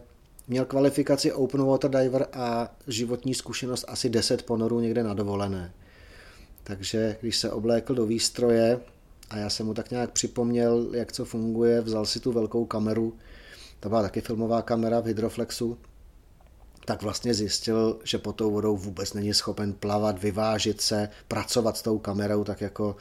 měl 0.48 0.66
kvalifikaci 0.66 1.32
Open 1.32 1.66
Water 1.66 1.92
Diver 1.92 2.28
a 2.34 2.76
životní 2.88 3.34
zkušenost 3.34 3.86
asi 3.88 4.10
10 4.10 4.44
ponorů 4.44 4.80
někde 4.80 5.04
na 5.04 5.14
dovolené. 5.14 5.74
Takže 6.64 7.18
když 7.22 7.38
se 7.38 7.52
oblékl 7.52 7.96
do 7.96 8.06
výstroje 8.06 8.80
a 9.30 9.38
já 9.38 9.50
jsem 9.50 9.66
mu 9.66 9.74
tak 9.74 9.92
nějak 9.92 10.12
připomněl, 10.12 10.90
jak 10.94 11.12
co 11.12 11.26
funguje, 11.26 11.82
vzal 11.82 12.06
si 12.06 12.20
tu 12.20 12.32
velkou 12.32 12.66
kameru, 12.66 13.14
to 13.80 13.90
byla 13.90 14.02
taky 14.02 14.22
filmová 14.22 14.62
kamera 14.62 15.00
v 15.00 15.06
Hydroflexu, 15.06 15.78
tak 16.86 17.02
vlastně 17.02 17.34
zjistil, 17.34 18.00
že 18.04 18.18
pod 18.18 18.36
tou 18.36 18.52
vodou 18.52 18.78
vůbec 18.78 19.14
není 19.14 19.34
schopen 19.34 19.74
plavat, 19.74 20.22
vyvážit 20.22 20.82
se, 20.82 21.10
pracovat 21.28 21.78
s 21.78 21.82
tou 21.82 22.00
kamerou 22.00 22.44
tak 22.44 22.62
jako 22.62 22.96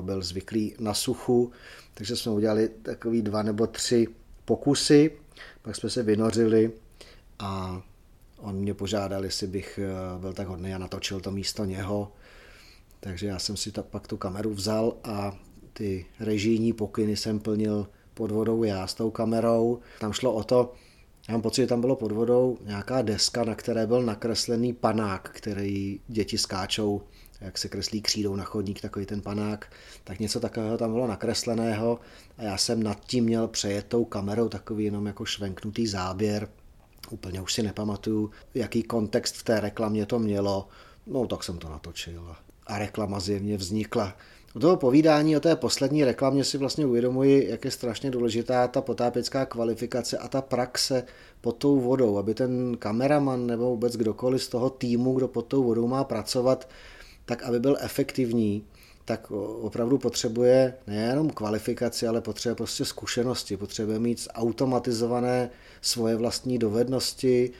byl 0.00 0.22
zvyklý 0.22 0.74
na 0.78 0.94
suchu, 0.94 1.52
takže 1.94 2.16
jsme 2.16 2.32
udělali 2.32 2.68
takový 2.68 3.22
dva 3.22 3.42
nebo 3.42 3.66
tři 3.66 4.06
pokusy, 4.44 5.10
pak 5.62 5.76
jsme 5.76 5.90
se 5.90 6.02
vynořili 6.02 6.72
a 7.38 7.82
on 8.38 8.56
mě 8.56 8.74
požádal, 8.74 9.24
jestli 9.24 9.46
bych 9.46 9.78
eh, 9.82 10.18
byl 10.18 10.32
tak 10.32 10.48
hodný 10.48 10.74
a 10.74 10.78
natočil 10.78 11.20
to 11.20 11.30
místo 11.30 11.64
něho. 11.64 12.12
Takže 13.00 13.26
já 13.26 13.38
jsem 13.38 13.56
si 13.56 13.72
ta, 13.72 13.82
pak 13.82 14.06
tu 14.06 14.16
kameru 14.16 14.54
vzal 14.54 14.96
a 15.04 15.38
ty 15.72 16.06
režijní 16.20 16.72
pokyny 16.72 17.16
jsem 17.16 17.38
plnil 17.38 17.88
pod 18.14 18.30
vodou 18.30 18.64
já 18.64 18.86
s 18.86 18.94
tou 18.94 19.10
kamerou. 19.10 19.80
Tam 20.00 20.12
šlo 20.12 20.34
o 20.34 20.44
to, 20.44 20.74
já 21.28 21.32
mám 21.32 21.42
pocit, 21.42 21.62
že 21.62 21.66
tam 21.66 21.80
bylo 21.80 21.96
pod 21.96 22.12
vodou 22.12 22.58
nějaká 22.66 23.02
deska, 23.02 23.44
na 23.44 23.54
které 23.54 23.86
byl 23.86 24.02
nakreslený 24.02 24.72
panák, 24.72 25.30
který 25.34 26.00
děti 26.08 26.38
skáčou 26.38 27.02
jak 27.44 27.58
se 27.58 27.68
kreslí 27.68 28.02
křídou 28.02 28.36
na 28.36 28.44
chodník, 28.44 28.80
takový 28.80 29.06
ten 29.06 29.20
panák, 29.20 29.72
tak 30.04 30.18
něco 30.18 30.40
takového 30.40 30.78
tam 30.78 30.92
bylo 30.92 31.06
nakresleného 31.06 32.00
a 32.38 32.42
já 32.42 32.56
jsem 32.56 32.82
nad 32.82 33.04
tím 33.04 33.24
měl 33.24 33.48
přejet 33.48 33.86
tou 33.88 34.04
kamerou 34.04 34.48
takový 34.48 34.84
jenom 34.84 35.06
jako 35.06 35.24
švenknutý 35.24 35.86
záběr. 35.86 36.48
Úplně 37.10 37.40
už 37.40 37.52
si 37.52 37.62
nepamatuju, 37.62 38.30
jaký 38.54 38.82
kontext 38.82 39.36
v 39.36 39.42
té 39.42 39.60
reklamě 39.60 40.06
to 40.06 40.18
mělo, 40.18 40.68
no 41.06 41.26
tak 41.26 41.44
jsem 41.44 41.58
to 41.58 41.68
natočil 41.68 42.36
a 42.66 42.78
reklama 42.78 43.20
zjevně 43.20 43.56
vznikla. 43.56 44.16
U 44.54 44.60
toho 44.60 44.76
povídání 44.76 45.36
o 45.36 45.40
té 45.40 45.56
poslední 45.56 46.04
reklamě 46.04 46.44
si 46.44 46.58
vlastně 46.58 46.86
uvědomuji, 46.86 47.46
jak 47.50 47.64
je 47.64 47.70
strašně 47.70 48.10
důležitá 48.10 48.68
ta 48.68 48.80
potápěcká 48.80 49.46
kvalifikace 49.46 50.18
a 50.18 50.28
ta 50.28 50.42
praxe 50.42 51.04
pod 51.40 51.52
tou 51.52 51.80
vodou, 51.80 52.18
aby 52.18 52.34
ten 52.34 52.76
kameraman 52.78 53.46
nebo 53.46 53.70
vůbec 53.70 53.96
kdokoliv 53.96 54.42
z 54.42 54.48
toho 54.48 54.70
týmu, 54.70 55.14
kdo 55.14 55.28
pod 55.28 55.46
tou 55.46 55.64
vodou 55.64 55.86
má 55.86 56.04
pracovat, 56.04 56.68
tak 57.24 57.42
aby 57.42 57.60
byl 57.60 57.76
efektivní, 57.80 58.64
tak 59.04 59.30
opravdu 59.60 59.98
potřebuje 59.98 60.74
nejenom 60.86 61.30
kvalifikaci, 61.30 62.06
ale 62.06 62.20
potřebuje 62.20 62.54
prostě 62.54 62.84
zkušenosti, 62.84 63.56
potřebuje 63.56 63.98
mít 63.98 64.28
automatizované 64.34 65.50
svoje 65.82 66.16
vlastní 66.16 66.58
dovednosti, 66.58 67.50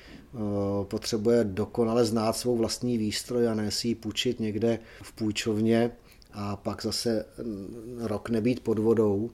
potřebuje 0.83 1.45
dokonale 1.45 2.05
znát 2.05 2.37
svou 2.37 2.57
vlastní 2.57 2.99
výstroj 2.99 3.49
a 3.49 3.55
ne 3.55 3.71
si 3.71 3.89
ji 3.89 3.95
půjčit 3.95 4.41
někde 4.41 4.79
v 5.03 5.13
půjčovně 5.13 5.91
a 6.33 6.57
pak 6.57 6.83
zase 6.83 7.25
rok 7.99 8.31
nebýt 8.31 8.61
pod 8.61 8.79
vodou. 8.79 9.31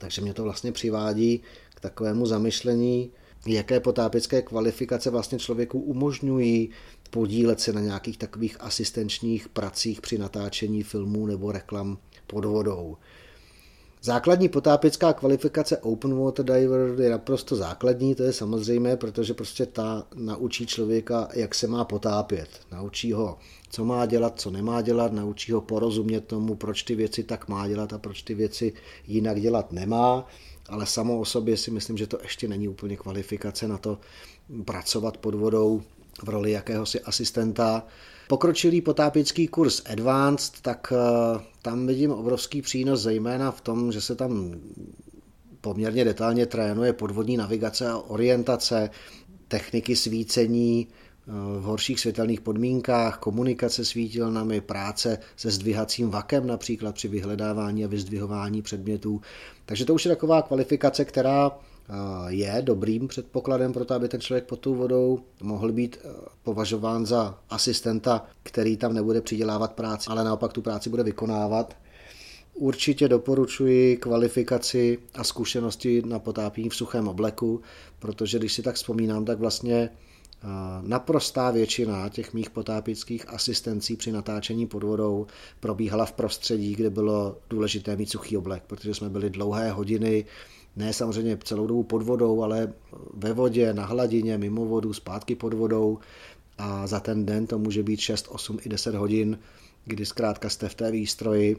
Takže 0.00 0.22
mě 0.22 0.34
to 0.34 0.42
vlastně 0.42 0.72
přivádí 0.72 1.42
k 1.74 1.80
takovému 1.80 2.26
zamyšlení, 2.26 3.10
jaké 3.46 3.80
potápěcké 3.80 4.42
kvalifikace 4.42 5.10
vlastně 5.10 5.38
člověku 5.38 5.80
umožňují 5.80 6.70
podílet 7.12 7.60
se 7.60 7.72
na 7.72 7.80
nějakých 7.80 8.18
takových 8.18 8.56
asistenčních 8.60 9.48
pracích 9.48 10.00
při 10.00 10.18
natáčení 10.18 10.82
filmů 10.82 11.26
nebo 11.26 11.52
reklam 11.52 11.98
pod 12.26 12.44
vodou. 12.44 12.96
Základní 14.02 14.48
potápěcká 14.48 15.12
kvalifikace 15.12 15.76
Open 15.78 16.18
Water 16.18 16.44
Diver 16.44 17.00
je 17.00 17.10
naprosto 17.10 17.56
základní, 17.56 18.14
to 18.14 18.22
je 18.22 18.32
samozřejmé, 18.32 18.96
protože 18.96 19.34
prostě 19.34 19.66
ta 19.66 20.06
naučí 20.14 20.66
člověka, 20.66 21.28
jak 21.34 21.54
se 21.54 21.66
má 21.66 21.84
potápět. 21.84 22.48
Naučí 22.72 23.12
ho, 23.12 23.38
co 23.70 23.84
má 23.84 24.06
dělat, 24.06 24.40
co 24.40 24.50
nemá 24.50 24.82
dělat, 24.82 25.12
naučí 25.12 25.52
ho 25.52 25.60
porozumět 25.60 26.20
tomu, 26.20 26.54
proč 26.54 26.82
ty 26.82 26.94
věci 26.94 27.22
tak 27.22 27.48
má 27.48 27.68
dělat 27.68 27.92
a 27.92 27.98
proč 27.98 28.22
ty 28.22 28.34
věci 28.34 28.72
jinak 29.06 29.40
dělat 29.40 29.72
nemá. 29.72 30.26
Ale 30.68 30.86
samo 30.86 31.20
o 31.20 31.24
sobě 31.24 31.56
si 31.56 31.70
myslím, 31.70 31.96
že 31.96 32.06
to 32.06 32.18
ještě 32.22 32.48
není 32.48 32.68
úplně 32.68 32.96
kvalifikace 32.96 33.68
na 33.68 33.78
to 33.78 33.98
pracovat 34.64 35.16
pod 35.16 35.34
vodou 35.34 35.82
v 36.22 36.28
roli 36.28 36.50
jakéhosi 36.50 37.00
asistenta. 37.00 37.86
Pokročilý 38.28 38.80
potápěcký 38.80 39.48
kurz 39.48 39.82
Advanced, 39.86 40.60
tak 40.62 40.92
eh, 40.96 41.40
tam 41.62 41.86
vidím 41.86 42.10
obrovský 42.10 42.62
přínos, 42.62 43.00
zejména 43.00 43.50
v 43.50 43.60
tom, 43.60 43.92
že 43.92 44.00
se 44.00 44.14
tam 44.14 44.60
poměrně 45.60 46.04
detailně 46.04 46.46
trénuje 46.46 46.92
podvodní 46.92 47.36
navigace 47.36 47.88
a 47.88 47.98
orientace, 47.98 48.90
techniky 49.48 49.96
svícení 49.96 50.88
eh, 50.88 51.30
v 51.60 51.62
horších 51.62 52.00
světelných 52.00 52.40
podmínkách, 52.40 53.18
komunikace 53.18 53.84
s 53.84 53.94
vítilnami, 53.94 54.60
práce 54.60 55.18
se 55.36 55.50
zdvihacím 55.50 56.10
vakem 56.10 56.46
například 56.46 56.94
při 56.94 57.08
vyhledávání 57.08 57.84
a 57.84 57.88
vyzdvihování 57.88 58.62
předmětů. 58.62 59.20
Takže 59.66 59.84
to 59.84 59.94
už 59.94 60.04
je 60.04 60.08
taková 60.08 60.42
kvalifikace, 60.42 61.04
která 61.04 61.50
je 62.28 62.62
dobrým 62.62 63.08
předpokladem 63.08 63.72
pro 63.72 63.84
to, 63.84 63.94
aby 63.94 64.08
ten 64.08 64.20
člověk 64.20 64.44
pod 64.44 64.60
tou 64.60 64.74
vodou 64.74 65.20
mohl 65.42 65.72
být 65.72 65.98
eh, 66.04 66.08
považován 66.42 67.06
za 67.06 67.38
asistenta, 67.50 68.26
který 68.42 68.76
tam 68.76 68.94
nebude 68.94 69.20
přidělávat 69.20 69.72
práci, 69.72 70.10
ale 70.10 70.24
naopak 70.24 70.52
tu 70.52 70.62
práci 70.62 70.90
bude 70.90 71.02
vykonávat. 71.02 71.76
Určitě 72.54 73.08
doporučuji 73.08 73.96
kvalifikaci 73.96 74.98
a 75.14 75.24
zkušenosti 75.24 76.02
na 76.06 76.18
potápění 76.18 76.68
v 76.68 76.74
suchém 76.74 77.08
obleku, 77.08 77.60
protože 77.98 78.38
když 78.38 78.52
si 78.52 78.62
tak 78.62 78.74
vzpomínám, 78.74 79.24
tak 79.24 79.38
vlastně 79.38 79.74
eh, 79.74 80.46
naprostá 80.80 81.50
většina 81.50 82.08
těch 82.08 82.34
mých 82.34 82.50
potápických 82.50 83.28
asistencí 83.28 83.96
při 83.96 84.12
natáčení 84.12 84.66
pod 84.66 84.82
vodou 84.82 85.26
probíhala 85.60 86.06
v 86.06 86.12
prostředí, 86.12 86.74
kde 86.74 86.90
bylo 86.90 87.36
důležité 87.50 87.96
mít 87.96 88.10
suchý 88.10 88.36
oblek, 88.36 88.62
protože 88.66 88.94
jsme 88.94 89.08
byli 89.08 89.30
dlouhé 89.30 89.70
hodiny 89.70 90.24
ne 90.76 90.92
samozřejmě 90.92 91.38
celou 91.44 91.66
dobu 91.66 91.82
pod 91.82 92.02
vodou, 92.02 92.42
ale 92.42 92.72
ve 93.14 93.32
vodě, 93.32 93.74
na 93.74 93.84
hladině, 93.84 94.38
mimo 94.38 94.64
vodu, 94.64 94.92
zpátky 94.92 95.34
pod 95.34 95.54
vodou 95.54 95.98
a 96.58 96.86
za 96.86 97.00
ten 97.00 97.26
den 97.26 97.46
to 97.46 97.58
může 97.58 97.82
být 97.82 98.00
6, 98.00 98.26
8 98.28 98.58
i 98.62 98.68
10 98.68 98.94
hodin, 98.94 99.38
kdy 99.84 100.06
zkrátka 100.06 100.48
jste 100.48 100.68
v 100.68 100.74
té 100.74 100.90
výstroji 100.90 101.56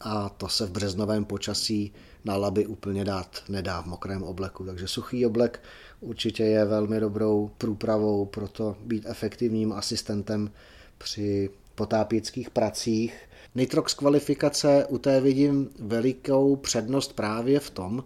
a 0.00 0.28
to 0.28 0.48
se 0.48 0.66
v 0.66 0.70
březnovém 0.70 1.24
počasí 1.24 1.92
na 2.24 2.36
laby 2.36 2.66
úplně 2.66 3.04
dát 3.04 3.42
nedá 3.48 3.82
v 3.82 3.86
mokrém 3.86 4.22
obleku. 4.22 4.64
Takže 4.64 4.88
suchý 4.88 5.26
oblek 5.26 5.62
určitě 6.00 6.44
je 6.44 6.64
velmi 6.64 7.00
dobrou 7.00 7.50
průpravou 7.58 8.24
pro 8.26 8.48
to 8.48 8.76
být 8.84 9.06
efektivním 9.06 9.72
asistentem 9.72 10.50
při 10.98 11.50
potápěckých 11.74 12.50
pracích. 12.50 13.27
Nitrox 13.58 13.94
kvalifikace 13.94 14.86
u 14.88 14.98
té 14.98 15.20
vidím 15.20 15.70
velikou 15.78 16.56
přednost 16.56 17.12
právě 17.12 17.60
v 17.60 17.70
tom, 17.70 18.04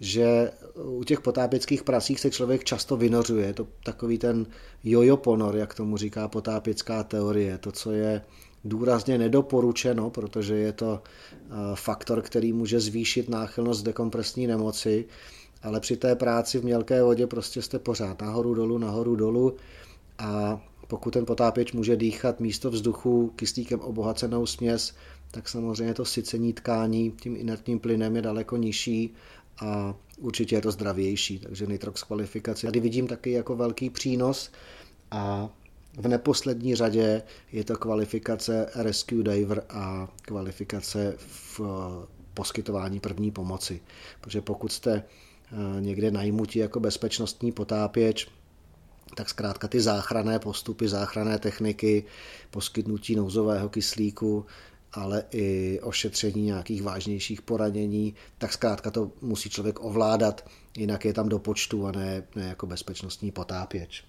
že 0.00 0.50
u 0.84 1.04
těch 1.04 1.20
potápěckých 1.20 1.82
pracích 1.82 2.20
se 2.20 2.30
člověk 2.30 2.64
často 2.64 2.96
vynořuje. 2.96 3.46
Je 3.46 3.54
to 3.54 3.66
takový 3.84 4.18
ten 4.18 4.46
jojo 4.84 5.16
ponor, 5.16 5.56
jak 5.56 5.74
tomu 5.74 5.96
říká 5.96 6.28
potápěcká 6.28 7.02
teorie. 7.02 7.58
To, 7.58 7.72
co 7.72 7.92
je 7.92 8.22
důrazně 8.64 9.18
nedoporučeno, 9.18 10.10
protože 10.10 10.56
je 10.56 10.72
to 10.72 11.02
eh, 11.02 11.50
faktor, 11.74 12.22
který 12.22 12.52
může 12.52 12.80
zvýšit 12.80 13.28
náchylnost 13.28 13.84
dekompresní 13.84 14.46
nemoci, 14.46 15.04
ale 15.62 15.80
při 15.80 15.96
té 15.96 16.16
práci 16.16 16.58
v 16.58 16.64
mělké 16.64 17.02
vodě 17.02 17.26
prostě 17.26 17.62
jste 17.62 17.78
pořád 17.78 18.20
nahoru 18.20 18.54
dolů, 18.54 18.78
nahoru 18.78 19.16
dolů 19.16 19.56
a 20.18 20.60
pokud 20.90 21.10
ten 21.10 21.26
potápěč 21.26 21.72
může 21.72 21.96
dýchat 21.96 22.40
místo 22.40 22.70
vzduchu 22.70 23.32
kyslíkem 23.36 23.80
obohacenou 23.80 24.46
směs, 24.46 24.94
tak 25.30 25.48
samozřejmě 25.48 25.94
to 25.94 26.04
sycení 26.04 26.52
tkání 26.52 27.12
tím 27.20 27.36
inertním 27.36 27.78
plynem 27.78 28.16
je 28.16 28.22
daleko 28.22 28.56
nižší 28.56 29.14
a 29.60 29.94
určitě 30.18 30.56
je 30.56 30.60
to 30.60 30.70
zdravější, 30.70 31.38
takže 31.38 31.66
nitrox 31.66 32.02
kvalifikaci. 32.02 32.66
Tady 32.66 32.80
vidím 32.80 33.06
taky 33.06 33.30
jako 33.32 33.56
velký 33.56 33.90
přínos 33.90 34.50
a 35.10 35.48
v 35.98 36.08
neposlední 36.08 36.74
řadě 36.74 37.22
je 37.52 37.64
to 37.64 37.76
kvalifikace 37.76 38.66
Rescue 38.74 39.22
Diver 39.22 39.62
a 39.68 40.08
kvalifikace 40.22 41.14
v 41.18 41.60
eh, 41.60 42.06
poskytování 42.34 43.00
první 43.00 43.30
pomoci. 43.30 43.80
Protože 44.20 44.40
pokud 44.40 44.72
jste 44.72 44.92
eh, 44.94 45.80
někde 45.80 46.10
najmutí 46.10 46.58
jako 46.58 46.80
bezpečnostní 46.80 47.52
potápěč, 47.52 48.28
tak 49.14 49.28
zkrátka 49.28 49.68
ty 49.68 49.80
záchranné 49.80 50.38
postupy, 50.38 50.88
záchranné 50.88 51.38
techniky, 51.38 52.04
poskytnutí 52.50 53.16
nouzového 53.16 53.68
kyslíku, 53.68 54.46
ale 54.92 55.24
i 55.30 55.80
ošetření 55.82 56.42
nějakých 56.42 56.82
vážnějších 56.82 57.42
poranění, 57.42 58.14
tak 58.38 58.52
zkrátka 58.52 58.90
to 58.90 59.12
musí 59.20 59.50
člověk 59.50 59.80
ovládat, 59.80 60.44
jinak 60.76 61.04
je 61.04 61.12
tam 61.12 61.28
do 61.28 61.38
počtu 61.38 61.86
a 61.86 61.92
ne, 61.92 62.22
ne 62.36 62.48
jako 62.48 62.66
bezpečnostní 62.66 63.30
potápěč. 63.30 64.04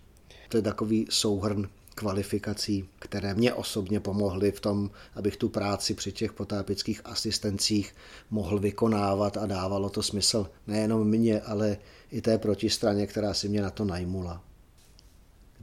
To 0.49 0.57
je 0.57 0.63
takový 0.63 1.07
souhrn 1.09 1.69
kvalifikací, 1.95 2.89
které 2.99 3.33
mě 3.33 3.53
osobně 3.53 3.99
pomohly 3.99 4.51
v 4.51 4.59
tom, 4.59 4.89
abych 5.15 5.37
tu 5.37 5.49
práci 5.49 5.93
při 5.93 6.11
těch 6.11 6.33
potápěckých 6.33 7.01
asistencích 7.05 7.95
mohl 8.29 8.59
vykonávat 8.59 9.37
a 9.37 9.45
dávalo 9.45 9.89
to 9.89 10.03
smysl 10.03 10.49
nejenom 10.67 11.07
mně, 11.07 11.41
ale 11.41 11.77
i 12.11 12.21
té 12.21 12.37
protistraně, 12.37 13.07
která 13.07 13.33
si 13.33 13.49
mě 13.49 13.61
na 13.61 13.69
to 13.69 13.85
najmula. 13.85 14.43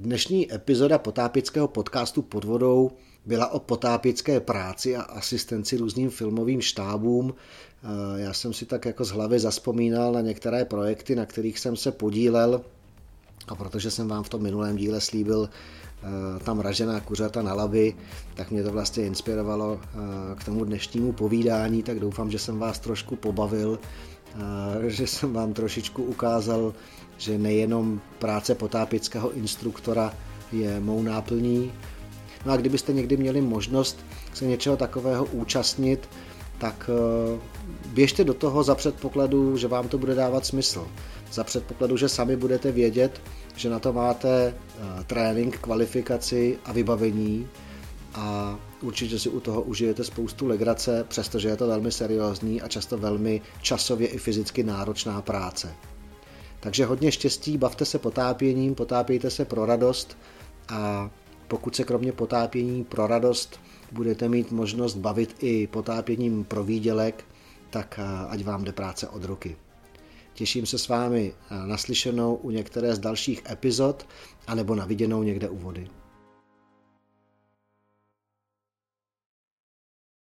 Dnešní 0.01 0.55
epizoda 0.55 0.99
potápěckého 0.99 1.69
podcastu 1.69 2.23
pod 2.23 2.45
vodou 2.45 2.91
byla 3.27 3.49
o 3.49 3.59
potápěcké 3.59 4.41
práci 4.41 4.97
a 4.97 5.03
asistenci 5.03 5.77
různým 5.77 6.11
filmovým 6.11 6.61
štábům. 6.61 7.35
Eh, 7.35 8.21
já 8.21 8.33
jsem 8.33 8.53
si 8.53 8.67
tak 8.67 8.85
jako 8.85 9.05
z 9.05 9.11
hlavy 9.11 9.39
zaspomínal 9.39 10.13
na 10.13 10.21
některé 10.21 10.65
projekty, 10.65 11.17
na 11.17 11.27
kterých 11.27 11.59
jsem 11.59 11.77
se 11.77 11.93
podílel 11.93 12.61
a 13.49 13.55
protože 13.55 13.91
jsem 13.91 14.09
vám 14.09 14.25
v 14.25 14.29
tom 14.29 14.43
minulém 14.43 14.77
díle 14.77 15.01
slíbil 15.01 15.51
eh, 15.51 16.45
tam 16.45 16.61
ražená 16.61 17.01
kuřata 17.01 17.43
na 17.43 17.55
laby, 17.55 17.95
tak 18.35 18.51
mě 18.51 18.63
to 18.63 18.73
vlastně 18.73 19.07
inspirovalo 19.07 19.81
eh, 19.83 19.89
k 20.35 20.45
tomu 20.45 20.65
dnešnímu 20.65 21.13
povídání, 21.13 21.83
tak 21.83 22.01
doufám, 22.01 22.31
že 22.31 22.39
jsem 22.39 22.59
vás 22.59 22.79
trošku 22.79 23.17
pobavil, 23.17 23.79
že 24.87 25.07
jsem 25.07 25.33
vám 25.33 25.53
trošičku 25.53 26.03
ukázal 26.03 26.73
že 27.19 27.39
nejenom 27.39 28.01
práce 28.19 28.55
potápěckého 28.55 29.33
instruktora 29.33 30.15
je 30.53 30.81
mou 30.81 31.03
náplní. 31.03 31.73
No 32.47 32.53
a 32.53 32.57
kdybyste 32.57 32.93
někdy 32.93 33.17
měli 33.17 33.41
možnost 33.41 34.05
se 34.35 34.45
něčeho 34.45 34.77
takového 34.77 35.25
účastnit, 35.25 36.09
tak 36.59 36.91
eh, 36.91 37.39
běžte 37.87 38.25
do 38.25 38.35
toho 38.35 38.63
za 38.63 38.75
předpokladu, 38.75 39.57
že 39.57 39.69
vám 39.69 39.89
to 39.89 39.99
bude 39.99 40.15
dávat 40.15 40.47
smysl. 40.47 40.87
Za 41.33 41.45
předpokladu, 41.45 41.97
že 41.97 42.09
sami 42.09 42.37
budete 42.37 42.73
vědět, 42.73 43.21
že 43.57 43.71
na 43.71 43.79
to 43.79 43.93
máte 43.93 44.55
eh, 44.55 45.05
trénink, 45.07 45.59
kvalifikaci 45.59 46.59
a 46.65 46.73
vybavení 46.73 47.49
a 48.15 48.59
určitě 48.83 49.19
si 49.19 49.29
u 49.29 49.41
toho 49.41 49.63
užijete 49.63 50.05
spoustu 50.05 50.47
legrace, 50.47 51.05
přestože 51.09 51.49
je 51.49 51.57
to 51.57 51.67
velmi 51.67 51.93
seriózní 51.93 52.63
a 52.63 52.69
často 52.69 52.99
velmi 52.99 53.41
časově 53.63 54.09
i 54.09 54.19
fyzicky 54.19 54.63
náročná 54.63 55.23
práce. 55.23 55.75
Takže 56.61 56.85
hodně 56.85 57.13
štěstí, 57.13 57.59
bavte 57.59 57.85
se 57.85 57.99
potápěním, 57.99 58.75
potápějte 58.75 59.31
se 59.31 59.45
pro 59.45 59.67
radost 59.67 60.19
a 60.69 61.11
pokud 61.49 61.77
se 61.77 61.85
kromě 61.85 62.13
potápění 62.13 62.85
pro 62.85 63.07
radost 63.07 63.61
budete 63.93 64.29
mít 64.29 64.53
možnost 64.53 64.95
bavit 64.95 65.37
i 65.41 65.67
potápěním 65.67 66.45
pro 66.45 66.65
výdělek, 66.65 67.25
tak 67.71 68.01
ať 68.29 68.45
vám 68.45 68.65
jde 68.65 68.73
práce 68.73 69.09
od 69.09 69.25
ruky. 69.25 69.57
Těším 70.35 70.67
se 70.67 70.79
s 70.79 70.89
vámi 70.89 71.33
naslyšenou 71.67 72.35
u 72.35 72.51
některé 72.51 72.95
z 72.95 72.99
dalších 72.99 73.43
epizod 73.51 74.07
anebo 74.47 74.75
na 74.75 74.85
viděnou 74.85 75.23
někde 75.23 75.49
u 75.49 75.57
vody. 75.57 75.89